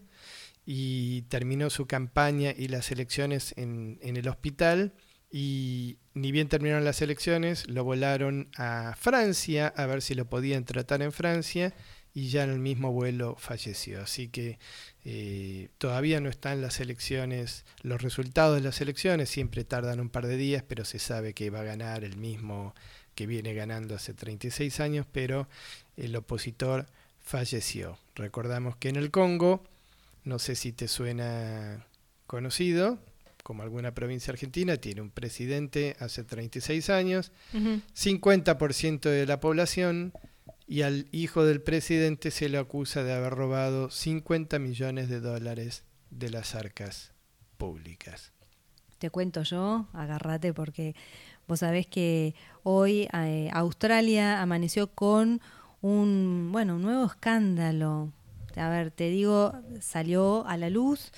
[0.65, 4.93] y terminó su campaña y las elecciones en, el hospital.
[5.31, 10.63] Y ni bien terminaron las elecciones, lo volaron a Francia a ver si lo podían
[10.63, 11.73] tratar en Francia
[12.13, 14.01] y ya en el mismo vuelo falleció.
[14.01, 14.57] Así que
[15.03, 20.25] eh, todavía no están las elecciones, los resultados de las elecciones siempre tardan un par
[20.25, 22.73] de días, pero se sabe que va a ganar el mismo
[23.15, 25.47] que viene ganando hace 36 años, pero
[25.97, 26.85] el opositor
[27.19, 27.97] falleció.
[28.15, 29.63] Recordamos que en el Congo,
[30.25, 31.87] no sé si te suena
[32.27, 32.99] conocido,
[33.43, 40.13] como alguna provincia argentina, tiene un presidente hace 36 años, 50% de la población
[40.67, 45.83] y al hijo del presidente se le acusa de haber robado 50 millones de dólares
[46.09, 47.13] de las arcas
[47.57, 48.33] públicas.
[48.97, 50.95] Te cuento yo, agárrate porque
[51.47, 55.39] vos sabés que hoy eh, Australia amaneció con
[55.81, 58.11] un, bueno, un nuevo escándalo.
[58.57, 61.11] A ver, te digo, salió a la luz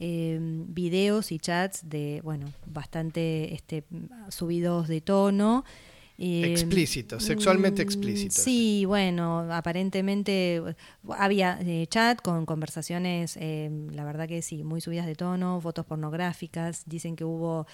[0.00, 3.84] eh, videos y chats de, bueno, bastante este,
[4.28, 5.64] subidos de tono.
[6.16, 8.36] Eh, Explícitos, sexualmente mm, explícitos.
[8.36, 10.74] Sí, bueno, aparentemente eh,
[11.18, 15.84] había eh, chat con conversaciones, eh, la verdad que sí, muy subidas de tono, fotos
[15.86, 17.66] pornográficas, dicen que hubo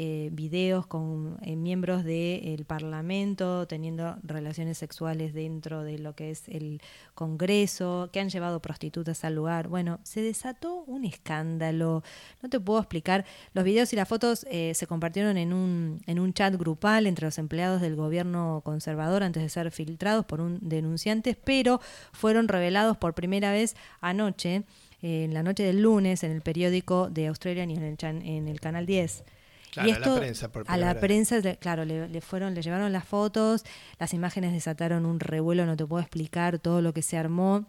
[0.00, 6.48] eh, videos con eh, miembros del Parlamento teniendo relaciones sexuales dentro de lo que es
[6.48, 6.80] el
[7.16, 9.66] Congreso, que han llevado prostitutas al lugar.
[9.66, 12.04] Bueno, se desató un escándalo,
[12.40, 13.24] no te puedo explicar.
[13.54, 17.26] Los videos y las fotos eh, se compartieron en un, en un chat grupal entre
[17.26, 21.80] los empleados del gobierno conservador antes de ser filtrados por un denunciante, pero
[22.12, 24.62] fueron revelados por primera vez anoche,
[25.02, 28.46] eh, en la noche del lunes, en el periódico de Australia y en el, en
[28.46, 29.24] el canal 10.
[29.70, 31.00] Claro, y a la esto, prensa por a la vez.
[31.00, 33.64] prensa, claro, le, le fueron, le llevaron las fotos,
[33.98, 37.66] las imágenes desataron un revuelo, no te puedo explicar todo lo que se armó.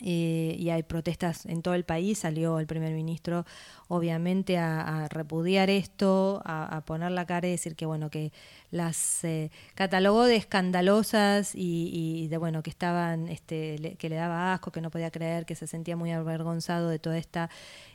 [0.00, 3.46] eh, y hay protestas en todo el país, salió el primer ministro
[3.88, 8.32] obviamente a, a repudiar esto, a, a poner la cara y decir que bueno, que
[8.74, 14.52] las eh, catalogó de escandalosas y, de bueno, que estaban, este, le- que le daba
[14.52, 17.50] asco, que no podía creer, que se sentía muy avergonzado de toda esta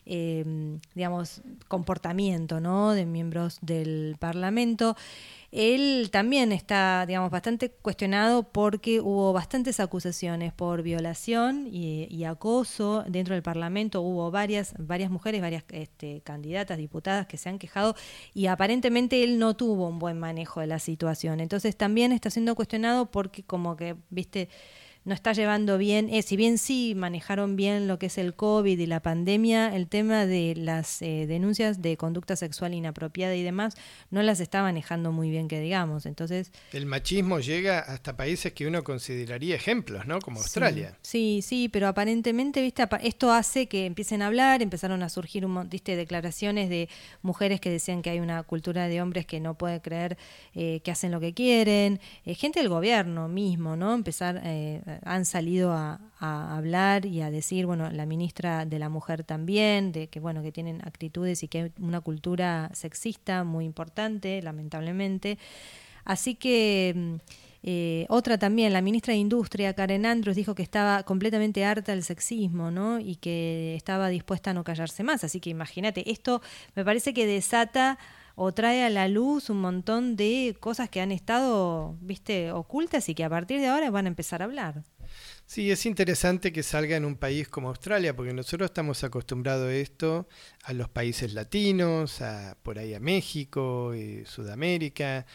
[0.06, 2.92] eh, digamos, comportamiento ¿no?
[2.94, 4.96] de miembros del Parlamento.
[5.52, 13.34] Él también está, digamos, bastante cuestionado porque hubo bastantes acusaciones por violación y, acoso dentro
[13.34, 14.02] del Parlamento.
[14.02, 17.96] Hubo varias, varias mujeres, varias este, candidatas, diputadas que se han quejado
[18.36, 21.42] y aparentemente él no tuvo un buen manejo de la situación.
[21.42, 24.48] Entonces también está siendo cuestionado porque como que, viste,
[25.10, 28.78] no está llevando bien, eh, si bien sí manejaron bien lo que es el COVID
[28.78, 33.76] y la pandemia, el tema de las eh, denuncias de conducta sexual inapropiada y demás
[34.12, 36.06] no las está manejando muy bien, que digamos.
[36.06, 40.20] Entonces, El machismo llega hasta países que uno consideraría ejemplos, ¿no?
[40.20, 40.96] Como Australia.
[41.02, 45.68] Sí, sí, pero aparentemente, viste, esto hace que empiecen a hablar, empezaron a surgir un
[45.70, 46.88] viste, declaraciones de
[47.24, 50.18] mujeres que decían que hay una cultura de hombres que no puede creer
[50.54, 53.96] eh, que hacen lo que quieren, eh, gente del gobierno mismo, ¿no?
[53.96, 59.24] Empezar, eh, han salido a, hablar y a decir, bueno, la ministra de la mujer
[59.24, 64.42] también, de que bueno, que tienen actitudes y que hay una cultura sexista muy importante,
[64.42, 65.38] lamentablemente.
[66.04, 67.16] Así que mm,
[67.64, 72.04] eh, otra también, la ministra de Industria, Karen Andrews, dijo que estaba completamente harta del
[72.04, 73.00] sexismo, ¿no?
[73.00, 75.24] Y que estaba dispuesta a no callarse más.
[75.24, 76.42] Así que imagínate, esto
[76.76, 77.98] me parece que desata
[78.42, 83.14] o trae a la luz un montón de cosas que han estado, viste, ocultas y
[83.14, 84.86] que a partir de ahora van a empezar a hablar.
[85.46, 89.74] Sí, es interesante que salga en un país como Australia, porque nosotros estamos acostumbrados a
[89.74, 90.30] esto,
[90.64, 95.26] a los países latinos, a por ahí a México, eh, Sudamérica,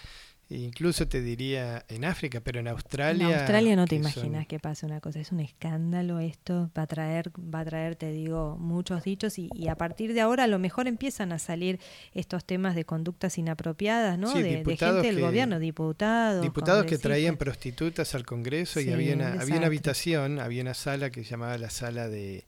[0.50, 3.26] incluso te diría en África, pero en Australia.
[3.28, 6.70] en Australia no te que son- imaginas que pase una cosa, es un escándalo esto,
[6.76, 10.20] va a traer, va a traer, te digo, muchos dichos y, y a partir de
[10.20, 11.80] ahora a lo mejor empiezan a salir
[12.12, 14.32] estos temas de conductas inapropiadas, ¿no?
[14.32, 16.42] Sí, de, gente del que- gobierno, diputados.
[16.42, 20.74] Diputados que traían prostitutas al Congreso y había una, un había una habitación, había una
[20.74, 22.44] sala que se llamaba la sala de,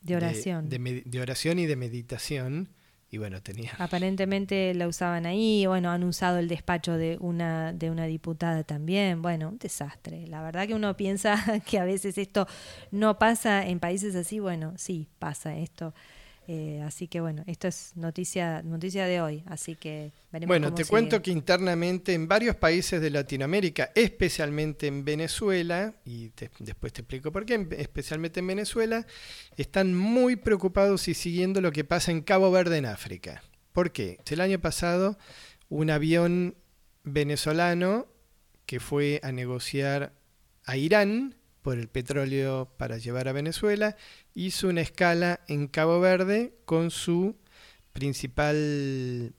[0.00, 0.68] de oración.
[0.68, 2.68] de oración y de meditación.
[3.78, 9.22] Aparentemente la usaban ahí, bueno, han usado el despacho de una, de una diputada también,
[9.22, 10.26] bueno, un desastre.
[10.26, 11.36] La verdad que uno piensa
[11.66, 12.46] que a veces esto
[12.90, 15.94] no pasa en países así, bueno, sí, pasa esto.
[16.50, 20.76] Eh, así que bueno, esto es noticia, noticia de hoy, así que veremos Bueno, cómo
[20.76, 20.90] te sigue.
[20.90, 27.02] cuento que internamente en varios países de Latinoamérica, especialmente en Venezuela, y te- después te
[27.02, 29.06] explico por qué, en- especialmente en Venezuela,
[29.58, 33.42] están muy preocupados y siguiendo lo que pasa en Cabo Verde en África.
[33.74, 34.18] ¿Por qué?
[34.30, 35.18] El año pasado
[35.68, 36.54] un avión
[37.04, 38.06] venezolano
[38.64, 40.12] que fue a negociar
[40.64, 41.34] a Irán
[41.68, 43.94] por el petróleo para llevar a Venezuela,
[44.32, 47.36] hizo una escala en Cabo Verde con su
[47.92, 49.34] principal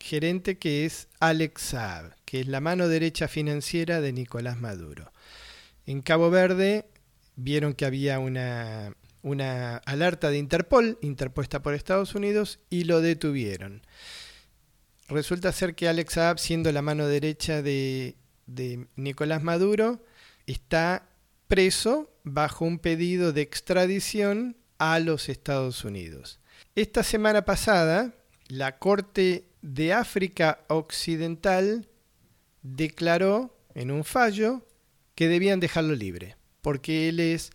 [0.00, 5.12] gerente que es Alex Saab, que es la mano derecha financiera de Nicolás Maduro.
[5.84, 6.88] En Cabo Verde
[7.36, 13.82] vieron que había una, una alerta de Interpol interpuesta por Estados Unidos y lo detuvieron.
[15.08, 18.16] Resulta ser que Alex Saab, siendo la mano derecha de,
[18.46, 20.02] de Nicolás Maduro,
[20.46, 21.10] está
[21.48, 26.40] preso bajo un pedido de extradición a los Estados Unidos.
[26.74, 28.14] Esta semana pasada,
[28.48, 31.88] la Corte de África Occidental
[32.62, 34.66] declaró en un fallo
[35.14, 37.50] que debían dejarlo libre, porque él es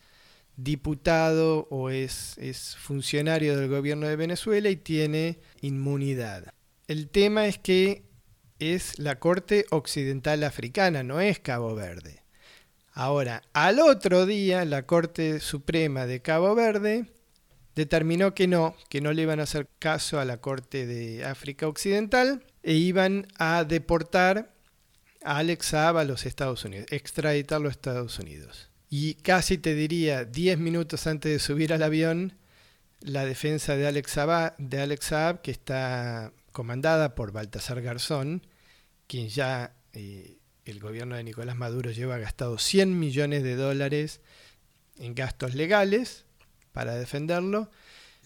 [0.55, 6.53] diputado o es, es funcionario del gobierno de Venezuela y tiene inmunidad.
[6.87, 8.03] El tema es que
[8.59, 12.18] es la Corte Occidental Africana, no es Cabo Verde.
[12.99, 17.05] Ahora, al otro día, la Corte Suprema de Cabo Verde
[17.73, 21.69] determinó que no, que no le iban a hacer caso a la Corte de África
[21.69, 24.53] Occidental e iban a deportar
[25.23, 28.69] a Alex Saab a los Estados Unidos, extraditarlo a Estados Unidos.
[28.89, 32.33] Y casi te diría, 10 minutos antes de subir al avión,
[32.99, 38.45] la defensa de Alex Saab, de Alex que está comandada por Baltasar Garzón,
[39.07, 40.38] quien ya eh,
[40.69, 44.21] el gobierno de Nicolás Maduro lleva gastado 100 millones de dólares
[44.97, 46.25] en gastos legales
[46.71, 47.69] para defenderlo.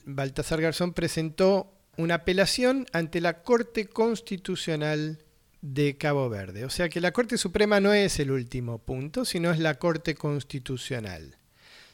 [0.05, 5.23] Baltasar Garzón presentó una apelación ante la Corte Constitucional
[5.61, 6.65] de Cabo Verde.
[6.65, 10.15] O sea que la Corte Suprema no es el último punto, sino es la Corte
[10.15, 11.37] Constitucional.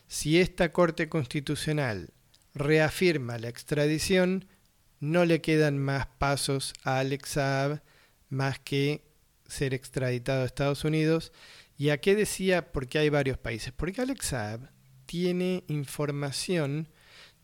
[0.08, 2.10] Si esta Corte Constitucional
[2.56, 4.45] reafirma la extradición,
[5.00, 7.82] no le quedan más pasos a Alex Saab
[8.30, 9.09] más que
[9.50, 11.32] ser extraditado a Estados Unidos.
[11.78, 12.72] ¿Y a qué decía?
[12.72, 13.74] Porque hay varios países.
[13.76, 14.70] Porque Alex Saab
[15.06, 16.89] tiene información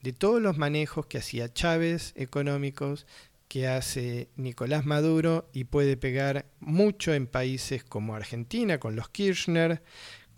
[0.03, 3.07] de todos los manejos que hacía Chávez económicos,
[3.47, 9.81] que hace Nicolás Maduro y puede pegar mucho en países como Argentina, con los Kirchner,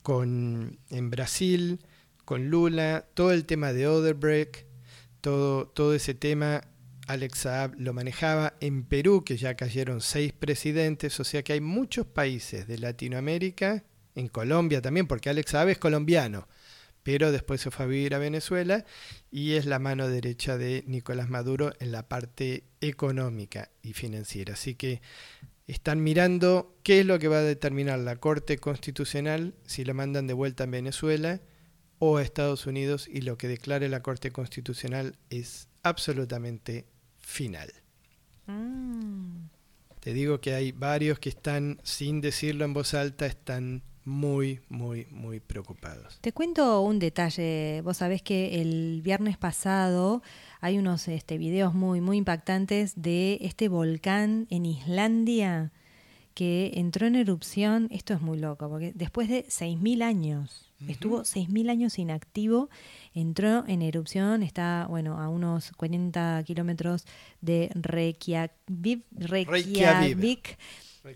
[0.04, 1.80] con, en Brasil,
[2.24, 4.66] con Lula, todo el tema de Odebrecht,
[5.22, 6.62] todo, todo ese tema
[7.08, 11.62] Alex Saab lo manejaba en Perú, que ya cayeron seis presidentes, o sea que hay
[11.62, 13.84] muchos países de Latinoamérica,
[14.16, 16.48] en Colombia también, porque Alex Saab es colombiano,
[17.04, 18.84] pero después se fue a vivir a Venezuela
[19.32, 24.54] y es la mano derecha de Nicolás Maduro en la parte económica y financiera.
[24.54, 25.02] Así que
[25.68, 30.28] están mirando qué es lo que va a determinar la Corte Constitucional si lo mandan
[30.28, 31.40] de vuelta a Venezuela
[32.00, 36.86] o a Estados Unidos y lo que declare la Corte Constitucional es absolutamente
[37.28, 37.72] final.
[38.48, 39.50] Mm.
[40.00, 45.06] Te digo que hay varios que están, sin decirlo en voz alta, están muy, muy,
[45.12, 46.18] muy preocupados.
[46.22, 47.82] Te cuento un detalle.
[47.84, 50.24] Vos sabés que el viernes pasado
[50.62, 55.74] hay unos este, videos muy, muy impactantes de este volcán en Islandia
[56.34, 57.90] que entró en erupción.
[57.92, 62.70] Esto es muy loco, porque después de 6.000 años, estuvo 6.000 años inactivo,
[63.20, 67.06] entró en erupción, está, bueno, a unos 40 kilómetros
[67.42, 69.04] de Reykjavik.
[69.12, 70.58] Reykjavik.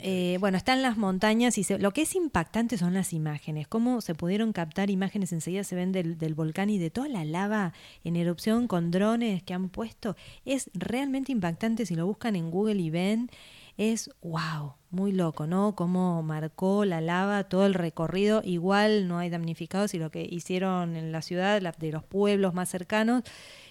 [0.03, 3.67] Eh, bueno, está en las montañas y se- lo que es impactante son las imágenes,
[3.67, 7.25] cómo se pudieron captar imágenes enseguida se ven del, del volcán y de toda la
[7.25, 7.73] lava
[8.05, 10.15] en erupción con drones que han puesto.
[10.45, 13.29] Es realmente impactante si lo buscan en Google y ven.
[13.77, 15.75] Es wow, muy loco, ¿no?
[15.75, 18.41] Cómo marcó la lava todo el recorrido.
[18.43, 22.69] Igual no hay damnificados y lo que hicieron en la ciudad, de los pueblos más
[22.69, 23.23] cercanos,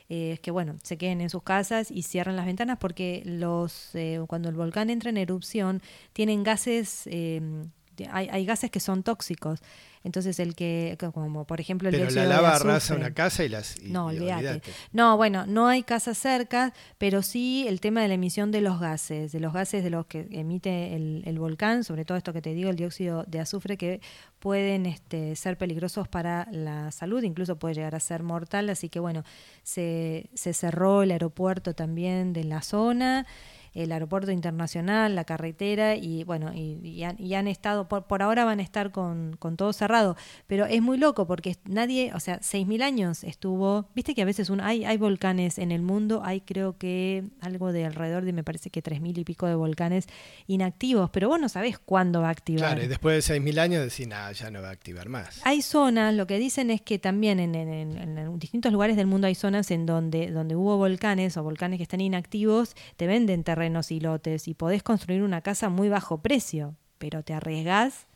[0.09, 3.95] eh, es que bueno, se queden en sus casas y cierren las ventanas porque los
[3.95, 7.71] eh, cuando el volcán entra en erupción tienen gases, de-
[8.11, 9.61] hay, hay gases que son tóxicos.
[10.03, 13.77] Entonces el que, como por ejemplo el Pero la lava arrasa una casa y las...
[13.77, 14.63] y- No, y olvídate.
[14.93, 18.81] No, bueno, no hay casas cerca, pero sí el tema de la emisión de los
[18.81, 22.41] gases, de los gases de los que emite el, el volcán, sobre todo esto que
[22.41, 24.01] te digo, el dióxido de azufre, que
[24.39, 28.71] pueden este, ser peligrosos para la salud, incluso puede llegar a ser mortal.
[28.71, 29.23] Así que bueno,
[29.65, 33.27] se, se cerró el aeropuerto también de la zona
[33.75, 38.23] el aeropuerto internacional, la carretera y bueno, y, y han, y han estado, por, por
[38.23, 40.17] ahora van a estar con, con todo cerrado,
[40.47, 44.51] pero es muy loco porque nadie, o sea, 6.000 años estuvo, viste que a veces
[44.51, 48.43] un, hay, hay volcanes en el mundo, hay creo que algo de alrededor de, me
[48.43, 50.07] parece que 3.000 y pico de volcanes
[50.49, 52.71] inactivos, pero vos no sabés cuándo va a activar.
[52.73, 55.41] Claro, y después de 6.000 años decís, nada, ya no va a activar más.
[55.45, 59.07] Hay zonas, lo que dicen es que también en, en- en- en distintos lugares del
[59.07, 63.45] mundo hay zonas en donde, donde hubo volcanes o volcanes que están inactivos, te venden
[63.45, 68.07] terrenos y lotes y podés construir una casa a muy bajo precio, pero te arriesgás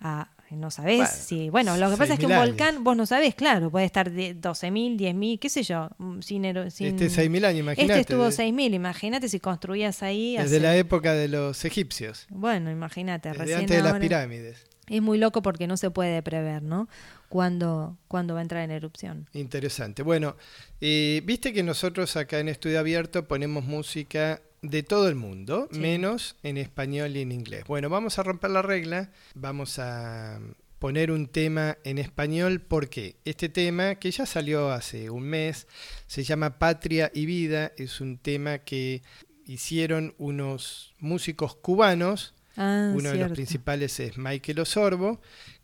[0.00, 0.30] a...
[0.48, 1.50] No sabés Bueno, si...
[1.50, 2.48] Bueno, lo que pasa es que un 6.000 años.
[2.50, 6.44] volcán, vos no sabés, claro, puede estar de 12.000, 10.000, qué sé yo, mm, sin...
[6.44, 8.00] ero- sin Este 6.000 años, imagínate.
[8.00, 10.36] Este estuvo de- 6.000, imagínate si construías ahí...
[10.36, 14.64] Desde hace- la época de los egipcios, Bueno, imagínate, recién antes de las pirámides.
[14.86, 16.88] es muy loco porque no se puede prever, ¿no?
[17.28, 19.28] Cuándo, cuándo va a entrar en erupción.
[19.32, 20.04] Interesante.
[20.04, 20.36] Bueno,
[20.80, 25.78] eh, viste que nosotros acá en Estudio Abierto ponemos música de todo el mundo, Sí.
[25.78, 27.64] menos en español y en inglés.
[27.66, 30.40] Bueno, vamos a romper la regla, vamos a
[30.78, 35.66] poner un tema en español porque este tema, que ya salió hace un mes,
[36.06, 39.02] se llama Patria y Vida, es un tema que
[39.46, 45.20] hicieron unos músicos cubanos Ah, uno de los principales es Michael Osorbo,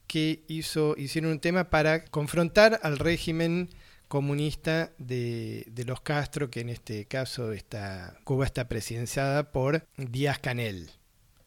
[0.06, 3.70] que hizo, hicieron un tema para confrontar al régimen
[4.12, 10.38] comunista de, de los Castro, que en este caso está, Cuba está presidenciada por Díaz
[10.38, 10.90] Canel.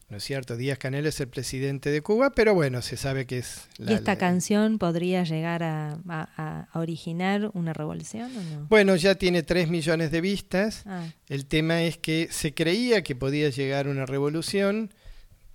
[0.08, 0.56] ¿No es cierto?
[0.56, 4.18] Díaz Canel es el presidente de Cuba, pero bueno, se sabe que es ¿Y esta
[4.18, 8.66] canción podría llegar a, a- a originar una revolución o no?
[8.68, 10.82] Bueno, ya tiene 3 millones de vistas.
[10.86, 14.90] Ah, El tema es que se creía que podía llegar una revolución.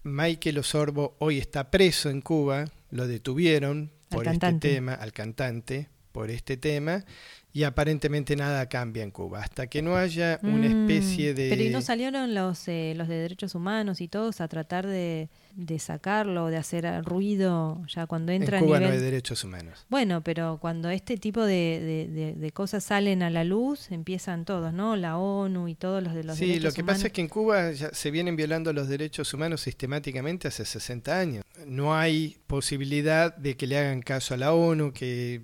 [0.04, 5.90] Michael Osorbo hoy está preso en Cuba, lo detuvieron Al por este tema, al cantante,
[6.12, 7.06] por este tema,
[7.54, 9.42] y aparentemente nada cambia en Cuba.
[9.42, 11.50] Hasta que no haya una mm, especie de...
[11.50, 15.30] Pero ¿y no salieron los, eh, los de derechos humanos y todos a tratar de,
[15.56, 19.86] de sacarlo, de hacer ruido ya cuando en entra Cuba a no hay derechos humanos.
[19.90, 24.72] Bueno, pero cuando este tipo de, de- de- cosas salen a la luz, empiezan todos,
[24.74, 24.96] ¿no?
[24.96, 27.28] La ONU y todos los de los Sí, derechos lo que pasa es que en
[27.28, 31.44] Cuba ya se vienen violando los derechos humanos sistemáticamente hace 60 años.
[31.66, 35.42] No hay posibilidad de que le hagan caso a la ONU, que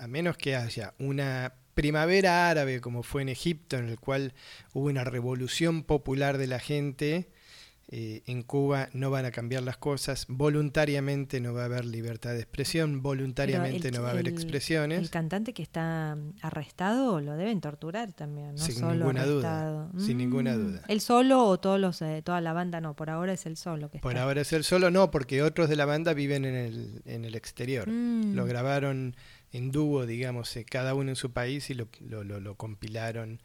[0.00, 4.34] a menos que haya una primavera árabe, como fue en Egipto, en el cual
[4.74, 7.30] hubo una revolución popular de la gente,
[7.92, 12.30] eh, en Cuba no van a cambiar las cosas, voluntariamente no va a haber libertad
[12.34, 15.00] de expresión, voluntariamente el- no va a haber el- expresiones.
[15.00, 20.18] El cantante que está arrestado lo deben torturar también, no Sin solo ninguna duda, sin
[20.18, 20.60] ninguna Mm.
[20.60, 20.82] duda.
[20.86, 22.80] ¿El solo o todos los, eh, toda la banda?
[22.80, 24.22] No, por ahora es el solo que Por está.
[24.22, 27.34] ahora es el solo, no, porque otros de la banda viven en el, en el
[27.34, 27.88] exterior.
[27.88, 28.34] Mm.
[28.34, 29.16] Lo grabaron
[29.52, 33.40] en dúo, digamos, eh, cada uno en su país y lo, lo- lo- lo compilaron.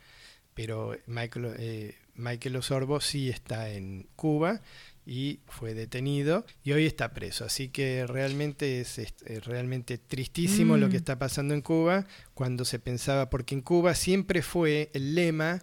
[0.53, 4.61] Pero Michael, eh, Michael Osorbo sí está en Cuba
[5.05, 7.43] y fue detenido y hoy está preso.
[7.43, 10.91] Así que realmente es, es- es realmente tristísimo lo Mm.
[10.91, 15.61] que está pasando en Cuba cuando se pensaba, porque en Cuba siempre fue el lema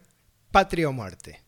[0.50, 1.40] patria o muerte.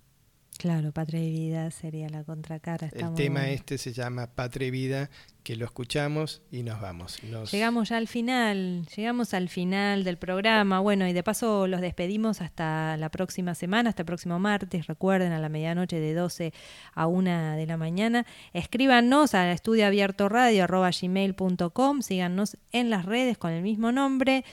[0.65, 2.89] Claro, Patria y Vida sería la contracara.
[2.91, 5.11] El tema este se llama Patria y Vida,
[5.43, 7.23] que lo escuchamos y nos vamos.
[7.25, 10.81] Nos- Llegamos ya al final, llegamos al final del programa.
[10.81, 14.87] Bueno, y de paso los despedimos hasta la próxima semana, hasta el próximo martes.
[14.87, 16.55] Recuerden, a la medianoche de 12
[16.95, 18.25] a 1 de la mañana.
[18.55, 24.47] Escríbanos a estudioabiertoradio.gmail.com, síganos en las redes con el mismo nombre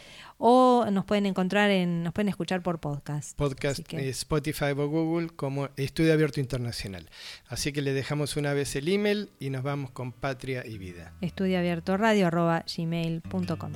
[0.44, 3.38] o nos pueden encontrar en, nos pueden escuchar por podcast.
[3.38, 7.08] podcast que- eh, Spotify o Google como Estudio Abierto Internacional.
[7.48, 11.14] Así que le dejamos una vez el email y nos vamos con Patria y Vida.
[11.22, 13.72] estudioabiertoradio.gmail.com.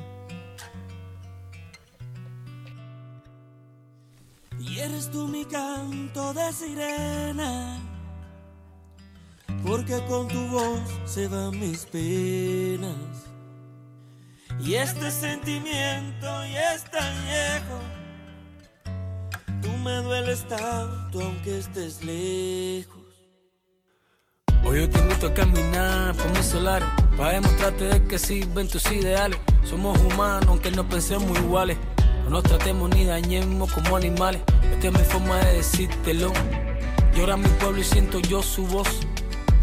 [4.59, 7.79] Y eres tú mi canto de sirena,
[9.63, 12.95] porque con tu voz se van mis penas.
[14.59, 17.79] Y este sentimiento ya es tan viejo,
[19.61, 23.03] tú me dueles tanto aunque estés lejos.
[24.63, 28.91] Hoy yo te invito a caminar por mis solares Para demostrarte de que sirven tus
[28.91, 29.37] ideales.
[29.63, 31.77] Somos humanos aunque no pensemos iguales.
[32.23, 34.41] No nos tratemos ni dañemos como animales.
[34.71, 36.33] Esta es mi forma de decírtelo.
[37.15, 38.87] Llora mi pueblo y siento yo su voz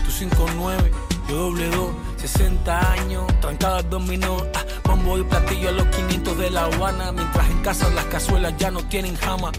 [0.04, 5.86] Tú 5-9, yo doble 2 60 años, trancadas dominó ah, Bombo y platillo a los
[5.86, 9.50] 500 de La Habana Mientras en casa las cazuelas ya no tienen jama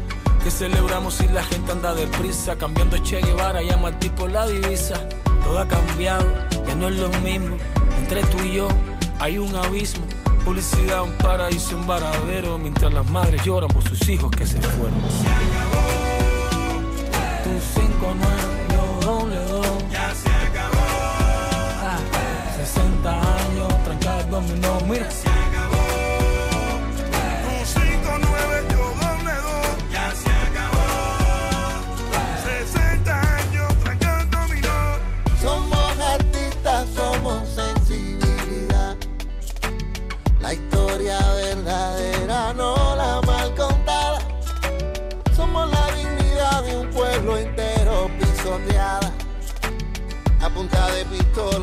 [0.43, 5.07] que celebramos si la gente anda deprisa, cambiando Che Guevara, llama al tipo la divisa.
[5.41, 6.25] Todo ha cambiado,
[6.67, 7.55] ya no es lo mismo.
[7.97, 8.67] Entre tú y yo
[9.19, 10.05] hay un abismo.
[10.43, 14.99] Publicidad, un paraíso, un varadero, mientras las madres lloran por sus hijos que se fueron.
[15.09, 15.83] Se acabó.
[17.45, 18.13] Tu 5
[22.65, 25.09] 60 años, trancadas dominó, mira.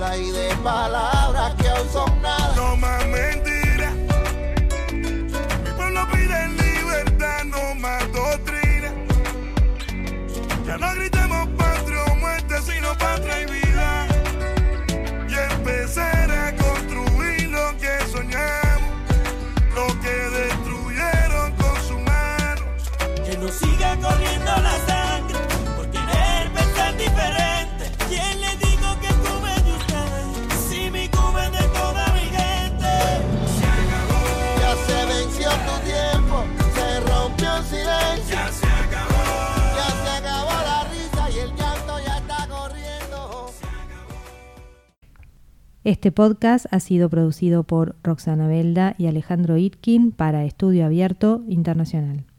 [0.00, 2.54] Pistola y de palabras que aún son nada.
[2.56, 3.94] No más mentiras.
[4.92, 8.92] Mi pueblo pide libertad, no más doctrina.
[10.66, 11.19] Ya no gritemos
[45.90, 52.29] Este podcast ha sido producido por Roxana Belda y Alejandro Itkin para Estudio Abierto Internacional.